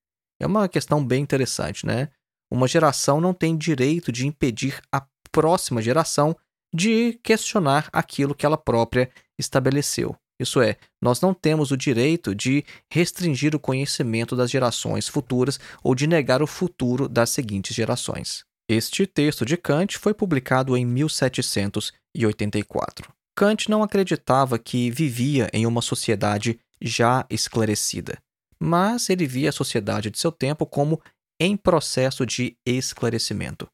É 0.41 0.47
uma 0.47 0.69
questão 0.69 1.05
bem 1.05 1.23
interessante, 1.23 1.87
né? 1.87 2.11
Uma 2.51 2.69
geração 2.69 3.21
não 3.21 3.33
tem 3.33 3.57
direito 3.57 4.13
de 4.13 4.27
impedir 4.27 4.81
a 4.93 5.07
próxima 5.33 5.83
geração 5.83 6.37
de 6.75 7.15
questionar 7.23 7.89
aquilo 7.93 8.35
que 8.35 8.45
ela 8.45 8.59
própria 8.59 9.11
estabeleceu. 9.39 10.17
Isso 10.39 10.61
é, 10.61 10.77
nós 11.01 11.19
não 11.21 11.33
temos 11.33 11.71
o 11.71 11.77
direito 11.77 12.35
de 12.35 12.63
restringir 12.93 13.55
o 13.55 13.61
conhecimento 13.61 14.37
das 14.37 14.51
gerações 14.51 15.09
futuras 15.09 15.59
ou 15.83 15.95
de 15.95 16.07
negar 16.07 16.43
o 16.43 16.47
futuro 16.47 17.09
das 17.09 17.31
seguintes 17.31 17.75
gerações. 17.75 18.45
Este 18.69 19.07
texto 19.07 19.47
de 19.47 19.57
Kant 19.57 19.97
foi 19.97 20.13
publicado 20.13 20.77
em 20.77 20.85
1784. 20.85 23.11
Kant 23.35 23.71
não 23.71 23.83
acreditava 23.83 24.59
que 24.59 24.91
vivia 24.91 25.49
em 25.53 25.65
uma 25.67 25.81
sociedade 25.81 26.59
já 26.83 27.25
esclarecida, 27.31 28.19
mas 28.59 29.09
ele 29.09 29.25
via 29.27 29.51
a 29.51 29.53
sociedade 29.53 30.11
de 30.11 30.19
seu 30.19 30.33
tempo 30.33 30.67
como 30.67 31.01
em 31.41 31.57
processo 31.57 32.27
de 32.27 32.57
esclarecimento. 32.67 33.69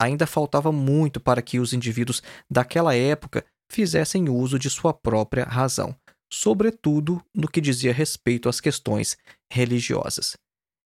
Ainda 0.00 0.26
faltava 0.26 0.72
muito 0.72 1.20
para 1.20 1.42
que 1.42 1.60
os 1.60 1.72
indivíduos 1.72 2.20
daquela 2.50 2.92
época 2.94 3.44
fizessem 3.72 4.28
uso 4.28 4.58
de 4.58 4.68
sua 4.68 4.92
própria 4.92 5.44
razão, 5.44 5.96
sobretudo 6.30 7.24
no 7.34 7.48
que 7.48 7.60
dizia 7.60 7.92
respeito 7.92 8.48
às 8.48 8.60
questões 8.60 9.16
religiosas. 9.50 10.36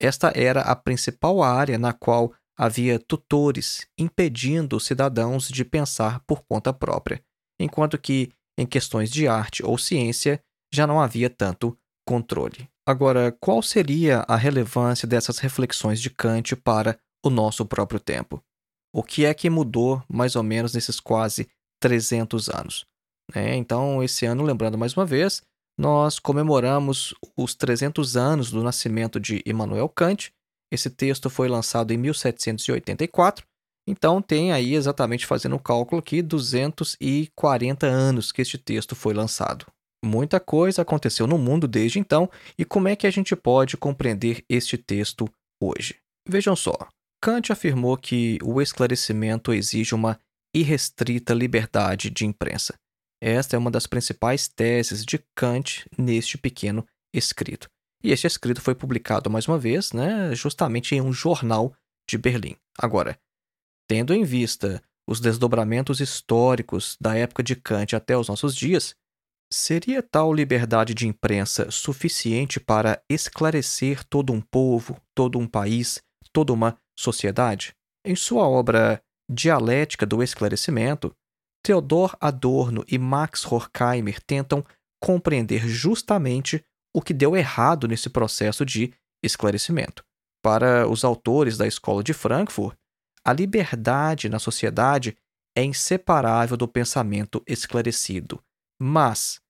Esta 0.01 0.33
era 0.35 0.63
a 0.63 0.75
principal 0.75 1.43
área 1.43 1.79
na 1.79 1.93
qual 1.93 2.33
havia 2.57 2.99
tutores 2.99 3.87
impedindo 3.99 4.77
os 4.77 4.87
cidadãos 4.87 5.49
de 5.49 5.65
pensar 5.65 6.21
por 6.27 6.43
conta 6.49 6.73
própria, 6.73 7.23
enquanto 7.61 7.99
que, 7.99 8.33
em 8.59 8.67
questões 8.67 9.11
de 9.11 9.29
arte 9.29 9.65
ou 9.65 9.77
ciência, 9.77 10.43
já 10.73 10.87
não 10.87 11.01
havia 11.01 11.29
tanto 11.29 11.77
controle. 12.07 12.69
Agora, 12.87 13.37
qual 13.41 13.63
seria 13.63 14.25
a 14.27 14.37
relevância 14.37 15.07
dessas 15.07 15.39
reflexões 15.39 16.01
de 16.01 16.09
Kant 16.11 16.57
para 16.57 16.99
o 17.25 17.29
nosso 17.29 17.65
próprio 17.67 18.01
tempo? 18.01 18.43
O 18.93 19.03
que 19.03 19.25
é 19.25 19.35
que 19.35 19.51
mudou 19.51 20.03
mais 20.09 20.35
ou 20.35 20.43
menos 20.43 20.75
nesses 20.75 20.99
quase 20.99 21.49
300 21.81 22.49
anos? 22.49 22.85
É, 23.35 23.55
então, 23.55 24.03
esse 24.03 24.27
ano, 24.27 24.43
lembrando 24.43 24.77
mais 24.77 24.95
uma 24.97 25.07
vez, 25.07 25.43
nós 25.79 26.19
comemoramos 26.19 27.15
os 27.37 27.55
300 27.55 28.17
anos 28.17 28.51
do 28.51 28.63
nascimento 28.63 29.19
de 29.19 29.43
Immanuel 29.47 29.89
Kant. 29.89 30.33
Esse 30.73 30.91
texto 30.91 31.31
foi 31.31 31.49
lançado 31.49 31.93
em 31.93 31.97
1784, 31.97 33.45
então 33.89 34.21
tem 34.23 34.53
aí 34.53 34.75
exatamente 34.75 35.27
fazendo 35.27 35.57
o 35.57 35.61
cálculo 35.61 36.01
aqui 36.01 36.23
240 36.23 37.87
anos 37.87 38.31
que 38.31 38.43
este 38.43 38.59
texto 38.59 38.95
foi 38.95 39.15
lançado. 39.15 39.67
Muita 40.05 40.39
coisa 40.39 40.83
aconteceu 40.83 41.27
no 41.27 41.37
mundo 41.37 41.67
desde 41.67 41.99
então, 41.99 42.31
e 42.59 42.65
como 42.65 42.89
é 42.89 42.95
que 42.95 43.07
a 43.07 43.11
gente 43.11 43.35
pode 43.35 43.77
compreender 43.77 44.45
este 44.49 44.79
texto 44.79 45.29
hoje? 45.63 45.97
Vejam 46.29 46.55
só, 46.55 46.77
Kant 47.23 47.51
afirmou 47.51 47.97
que 47.97 48.39
o 48.43 48.63
esclarecimento 48.63 49.53
exige 49.53 49.95
uma 49.95 50.19
irrestrita 50.55 51.35
liberdade 51.35 52.11
de 52.11 52.27
imprensa. 52.27 52.75
Esta 53.23 53.57
é 53.57 53.59
uma 53.59 53.71
das 53.71 53.87
principais 53.87 54.49
teses 54.49 55.05
de 55.05 55.23
Kant 55.35 55.87
neste 55.97 56.39
pequeno 56.39 56.87
escrito. 57.15 57.69
E 58.03 58.13
este 58.13 58.27
escrito 58.27 58.61
foi 58.61 58.75
publicado 58.75 59.29
mais 59.29 59.47
uma 59.47 59.59
vez, 59.59 59.93
né, 59.93 60.35
justamente 60.35 60.95
em 60.95 61.01
um 61.01 61.13
jornal 61.13 61.75
de 62.09 62.17
Berlim. 62.17 62.57
Agora, 62.79 63.19
tendo 63.89 64.15
em 64.15 64.25
vista 64.25 64.83
os 65.07 65.21
desdobramentos 65.21 66.01
históricos 66.01 66.97
da 67.01 67.15
época 67.15 67.43
de 67.43 67.57
Kant 67.57 67.95
até 67.95 68.17
os 68.17 68.29
nossos 68.29 68.55
dias, 68.55 68.95
Seria 69.53 70.01
tal 70.01 70.33
liberdade 70.33 70.95
de 70.95 71.09
imprensa 71.09 71.73
suficiente 71.73 72.61
para 72.61 73.03
esclarecer 73.11 74.05
todo 74.05 74.33
um 74.33 74.41
povo, 74.41 74.97
todo 75.13 75.41
um 75.41 75.47
país, 75.47 76.01
toda 76.33 76.53
uma 76.53 76.79
sociedade? 76.97 77.75
Em 78.05 78.15
sua 78.15 78.49
obra 78.49 79.03
Dialética 79.31 80.05
do 80.05 80.23
Esclarecimento, 80.23 81.15
Theodor 81.65 82.17
Adorno 82.21 82.85
e 82.89 82.99
Max 82.99 83.45
Horkheimer 83.45 84.21
tentam 84.23 84.65
compreender 85.01 85.69
justamente 85.69 86.65
o 86.95 87.01
que 87.01 87.15
deu 87.15 87.37
errado 87.37 87.87
nesse 87.87 88.11
processo 88.11 88.65
de 88.65 88.93
esclarecimento. 89.23 90.05
Para 90.43 90.89
os 90.89 91.05
autores 91.05 91.57
da 91.57 91.67
Escola 91.67 92.03
de 92.03 92.13
Frankfurt, 92.13 92.77
a 93.25 93.33
liberdade 93.33 94.29
na 94.29 94.39
sociedade 94.39 95.17
é 95.57 95.63
inseparável 95.63 96.57
do 96.57 96.67
pensamento 96.67 97.43
esclarecido 97.47 98.43
mas 98.81 99.41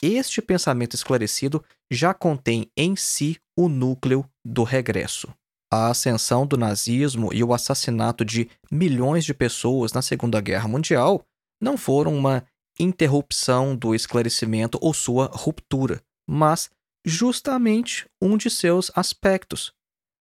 este 0.00 0.40
pensamento 0.40 0.94
esclarecido 0.94 1.64
já 1.90 2.14
contém 2.14 2.70
em 2.76 2.94
si 2.94 3.38
o 3.58 3.68
núcleo 3.68 4.24
do 4.44 4.62
regresso. 4.62 5.34
A 5.72 5.88
ascensão 5.88 6.44
do 6.44 6.56
nazismo 6.56 7.32
e 7.32 7.44
o 7.44 7.54
assassinato 7.54 8.24
de 8.24 8.50
milhões 8.70 9.24
de 9.24 9.32
pessoas 9.32 9.92
na 9.92 10.02
Segunda 10.02 10.40
Guerra 10.40 10.66
Mundial 10.66 11.24
não 11.62 11.76
foram 11.76 12.16
uma 12.16 12.44
interrupção 12.78 13.76
do 13.76 13.94
esclarecimento 13.94 14.78
ou 14.80 14.92
sua 14.92 15.26
ruptura, 15.32 16.02
mas 16.28 16.70
justamente 17.04 18.06
um 18.20 18.36
de 18.36 18.50
seus 18.50 18.90
aspectos. 18.96 19.72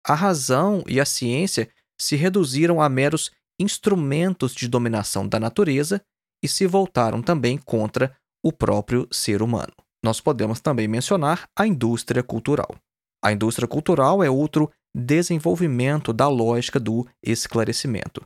A 0.06 0.14
razão 0.14 0.82
e 0.86 0.98
a 0.98 1.04
ciência 1.04 1.68
se 2.00 2.16
reduziram 2.16 2.80
a 2.80 2.88
meros 2.88 3.30
instrumentos 3.60 4.54
de 4.54 4.66
dominação 4.66 5.28
da 5.28 5.38
natureza 5.38 6.00
e 6.42 6.48
se 6.48 6.66
voltaram 6.66 7.22
também 7.22 7.58
contra 7.58 8.16
o 8.42 8.52
próprio 8.52 9.06
ser 9.10 9.42
humano. 9.42 9.72
Nós 10.02 10.20
podemos 10.20 10.60
também 10.60 10.88
mencionar 10.88 11.48
a 11.56 11.66
indústria 11.66 12.22
cultural. 12.22 12.76
A 13.22 13.32
indústria 13.32 13.66
cultural 13.66 14.22
é 14.22 14.28
outro 14.28 14.70
desenvolvimento 14.94 16.12
da 16.12 16.28
lógica 16.28 16.78
do 16.78 17.06
esclarecimento. 17.22 18.22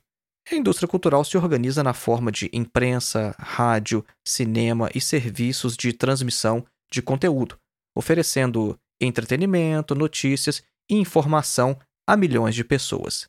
A 0.50 0.54
indústria 0.54 0.88
cultural 0.88 1.24
se 1.24 1.37
organiza 1.37 1.83
na 1.83 1.92
forma 1.92 2.33
de 2.33 2.50
imprensa, 2.52 3.35
rádio, 3.38 4.04
cinema 4.26 4.88
e 4.94 5.00
serviços 5.00 5.76
de 5.76 5.92
transmissão 5.92 6.64
de 6.90 7.02
conteúdo, 7.02 7.59
oferecendo 7.96 8.78
entretenimento, 9.00 9.94
notícias 9.94 10.62
e 10.90 10.96
informação 10.96 11.78
a 12.07 12.16
milhões 12.16 12.54
de 12.54 12.64
pessoas. 12.64 13.26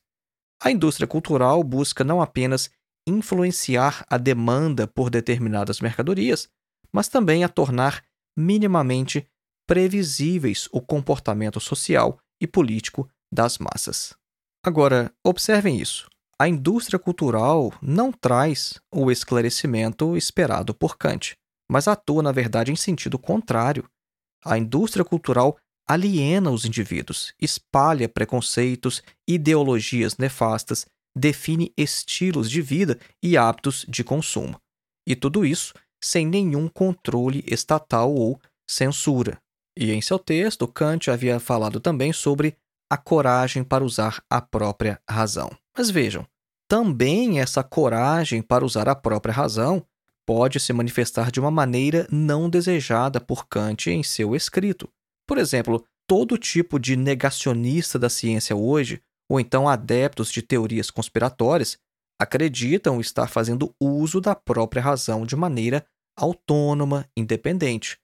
A 0.61 0.71
indústria 0.71 1.07
cultural 1.07 1.63
busca 1.63 2.03
não 2.03 2.21
apenas 2.21 2.69
influenciar 3.07 4.05
a 4.09 4.17
demanda 4.17 4.87
por 4.87 5.09
determinadas 5.09 5.81
mercadorias, 5.81 6.47
mas 6.91 7.07
também 7.07 7.43
a 7.43 7.49
tornar 7.49 8.03
minimamente 8.37 9.27
previsíveis 9.67 10.67
o 10.71 10.81
comportamento 10.81 11.59
social 11.59 12.17
e 12.41 12.47
político 12.47 13.09
das 13.31 13.57
massas. 13.57 14.13
Agora, 14.63 15.13
observem 15.23 15.79
isso. 15.79 16.09
A 16.37 16.47
indústria 16.47 16.97
cultural 16.97 17.73
não 17.81 18.11
traz 18.11 18.79
o 18.93 19.11
esclarecimento 19.11 20.15
esperado 20.15 20.73
por 20.73 20.97
Kant, 20.97 21.35
mas 21.69 21.87
atua, 21.87 22.23
na 22.23 22.31
verdade, 22.31 22.71
em 22.71 22.75
sentido 22.75 23.19
contrário. 23.19 23.89
A 24.43 24.57
indústria 24.57 25.03
cultural 25.03 25.57
aliena 25.87 26.51
os 26.51 26.65
indivíduos, 26.65 27.33
espalha 27.41 28.07
preconceitos, 28.07 29.01
ideologias 29.27 30.17
nefastas, 30.17 30.85
define 31.17 31.73
estilos 31.75 32.49
de 32.49 32.61
vida 32.61 32.99
e 33.23 33.35
hábitos 33.35 33.85
de 33.89 34.03
consumo. 34.03 34.59
E 35.07 35.15
tudo 35.15 35.45
isso 35.45 35.73
sem 36.01 36.25
nenhum 36.25 36.69
controle 36.69 37.43
estatal 37.47 38.13
ou 38.13 38.39
censura. 38.69 39.37
E 39.77 39.91
em 39.91 40.01
seu 40.01 40.19
texto, 40.19 40.67
Kant 40.67 41.09
havia 41.09 41.39
falado 41.39 41.79
também 41.79 42.13
sobre 42.13 42.55
a 42.89 42.97
coragem 42.97 43.63
para 43.63 43.83
usar 43.83 44.23
a 44.29 44.41
própria 44.41 44.99
razão. 45.07 45.51
Mas 45.77 45.89
vejam, 45.89 46.25
também 46.67 47.39
essa 47.39 47.63
coragem 47.63 48.41
para 48.41 48.65
usar 48.65 48.89
a 48.89 48.95
própria 48.95 49.33
razão 49.33 49.85
pode 50.25 50.59
se 50.59 50.71
manifestar 50.73 51.31
de 51.31 51.39
uma 51.39 51.49
maneira 51.49 52.07
não 52.11 52.49
desejada 52.49 53.19
por 53.19 53.47
Kant 53.47 53.89
em 53.89 54.03
seu 54.03 54.35
escrito. 54.35 54.87
Por 55.27 55.37
exemplo, 55.37 55.83
todo 56.07 56.37
tipo 56.37 56.79
de 56.79 56.95
negacionista 56.95 57.97
da 57.97 58.09
ciência 58.09 58.55
hoje, 58.55 59.01
ou 59.29 59.39
então 59.39 59.67
adeptos 59.67 60.31
de 60.31 60.41
teorias 60.41 60.91
conspiratórias, 60.91 61.77
acreditam 62.19 62.99
estar 62.99 63.27
fazendo 63.27 63.73
uso 63.79 64.19
da 64.19 64.35
própria 64.35 64.81
razão 64.81 65.25
de 65.25 65.35
maneira 65.35 65.85
autônoma, 66.17 67.07
independente. 67.15 67.97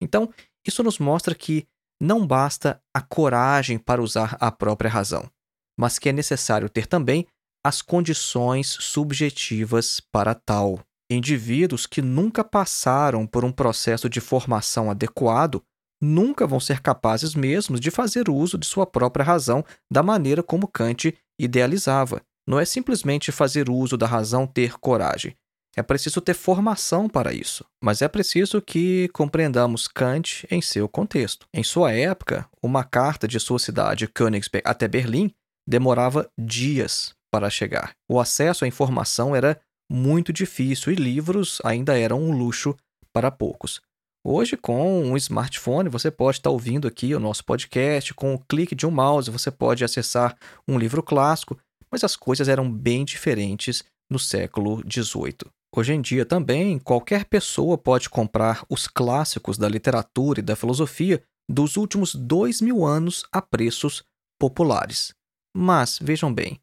Então, 0.00 0.32
isso 0.66 0.82
nos 0.82 0.98
mostra 0.98 1.34
que 1.34 1.66
não 2.00 2.26
basta 2.26 2.80
a 2.94 3.00
coragem 3.00 3.78
para 3.78 4.02
usar 4.02 4.36
a 4.40 4.50
própria 4.50 4.90
razão, 4.90 5.30
mas 5.78 5.98
que 5.98 6.08
é 6.08 6.12
necessário 6.12 6.68
ter 6.68 6.86
também 6.86 7.26
as 7.64 7.82
condições 7.82 8.68
subjetivas 8.80 10.00
para 10.12 10.34
tal. 10.34 10.80
Indivíduos 11.10 11.86
que 11.86 12.02
nunca 12.02 12.42
passaram 12.44 13.26
por 13.26 13.44
um 13.44 13.52
processo 13.52 14.08
de 14.08 14.20
formação 14.20 14.90
adequado 14.90 15.62
nunca 16.00 16.46
vão 16.46 16.60
ser 16.60 16.80
capazes 16.80 17.34
mesmo 17.34 17.78
de 17.78 17.90
fazer 17.90 18.28
uso 18.28 18.58
de 18.58 18.66
sua 18.66 18.86
própria 18.86 19.24
razão 19.24 19.64
da 19.90 20.02
maneira 20.02 20.42
como 20.42 20.68
Kant 20.68 21.16
idealizava. 21.40 22.20
Não 22.46 22.60
é 22.60 22.64
simplesmente 22.64 23.32
fazer 23.32 23.70
uso 23.70 23.96
da 23.96 24.06
razão 24.06 24.46
ter 24.46 24.78
coragem. 24.78 25.34
É 25.78 25.82
preciso 25.82 26.22
ter 26.22 26.32
formação 26.32 27.06
para 27.06 27.34
isso, 27.34 27.62
mas 27.84 28.00
é 28.00 28.08
preciso 28.08 28.62
que 28.62 29.08
compreendamos 29.08 29.86
Kant 29.86 30.46
em 30.50 30.62
seu 30.62 30.88
contexto. 30.88 31.46
Em 31.52 31.62
sua 31.62 31.92
época, 31.92 32.48
uma 32.62 32.82
carta 32.82 33.28
de 33.28 33.38
sua 33.38 33.58
cidade, 33.58 34.08
Königsberg, 34.08 34.66
até 34.66 34.88
Berlim 34.88 35.30
demorava 35.68 36.30
dias 36.38 37.14
para 37.30 37.50
chegar. 37.50 37.92
O 38.08 38.18
acesso 38.18 38.64
à 38.64 38.68
informação 38.68 39.36
era 39.36 39.60
muito 39.90 40.32
difícil 40.32 40.92
e 40.92 40.96
livros 40.96 41.58
ainda 41.62 41.98
eram 41.98 42.22
um 42.22 42.32
luxo 42.32 42.74
para 43.12 43.30
poucos. 43.30 43.82
Hoje, 44.24 44.56
com 44.56 45.04
um 45.04 45.16
smartphone, 45.16 45.88
você 45.88 46.10
pode 46.10 46.38
estar 46.38 46.50
ouvindo 46.50 46.88
aqui 46.88 47.14
o 47.14 47.20
nosso 47.20 47.44
podcast, 47.44 48.14
com 48.14 48.34
o 48.34 48.38
clique 48.38 48.74
de 48.74 48.86
um 48.86 48.90
mouse, 48.90 49.30
você 49.30 49.50
pode 49.50 49.84
acessar 49.84 50.36
um 50.66 50.78
livro 50.78 51.02
clássico, 51.02 51.56
mas 51.90 52.02
as 52.02 52.16
coisas 52.16 52.48
eram 52.48 52.70
bem 52.70 53.04
diferentes 53.04 53.84
no 54.10 54.18
século 54.18 54.82
XVIII. 54.90 55.50
Hoje 55.76 55.92
em 55.92 56.00
dia 56.00 56.24
também, 56.24 56.78
qualquer 56.78 57.26
pessoa 57.26 57.76
pode 57.76 58.08
comprar 58.08 58.64
os 58.70 58.88
clássicos 58.88 59.58
da 59.58 59.68
literatura 59.68 60.40
e 60.40 60.42
da 60.42 60.56
filosofia 60.56 61.22
dos 61.46 61.76
últimos 61.76 62.14
dois 62.14 62.62
mil 62.62 62.86
anos 62.86 63.26
a 63.30 63.42
preços 63.42 64.02
populares. 64.40 65.14
Mas, 65.54 65.98
vejam 66.00 66.32
bem, 66.32 66.58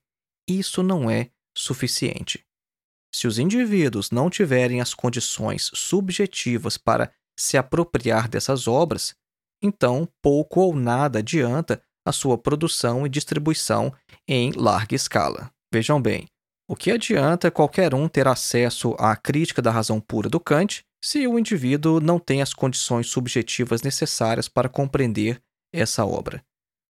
isso 0.49 0.81
não 0.81 1.11
é 1.11 1.29
suficiente. 1.55 2.43
Se 3.13 3.27
os 3.27 3.37
indivíduos 3.37 4.09
não 4.09 4.31
tiverem 4.31 4.81
as 4.81 4.95
condições 4.95 5.69
subjetivas 5.75 6.75
para 6.75 7.13
se 7.37 7.55
apropriar 7.55 8.27
dessas 8.27 8.67
obras, 8.67 9.13
então 9.61 10.09
pouco 10.23 10.59
ou 10.59 10.75
nada 10.75 11.19
adianta 11.19 11.79
a 12.03 12.11
sua 12.11 12.35
produção 12.35 13.05
e 13.05 13.09
distribuição 13.09 13.93
em 14.27 14.51
larga 14.53 14.95
escala. 14.95 15.51
Vejam 15.71 16.01
bem, 16.01 16.27
O 16.65 16.75
que 16.77 16.91
adianta 16.91 17.51
qualquer 17.51 17.93
um 17.93 18.07
ter 18.07 18.25
acesso 18.25 18.95
à 18.97 19.15
crítica 19.17 19.61
da 19.61 19.69
razão 19.69 19.99
pura 19.99 20.29
do 20.29 20.39
Kant 20.39 20.83
se 21.03 21.27
o 21.27 21.37
indivíduo 21.37 21.99
não 21.99 22.17
tem 22.17 22.41
as 22.41 22.53
condições 22.53 23.07
subjetivas 23.07 23.81
necessárias 23.81 24.47
para 24.47 24.69
compreender 24.69 25.41
essa 25.73 26.05
obra? 26.05 26.41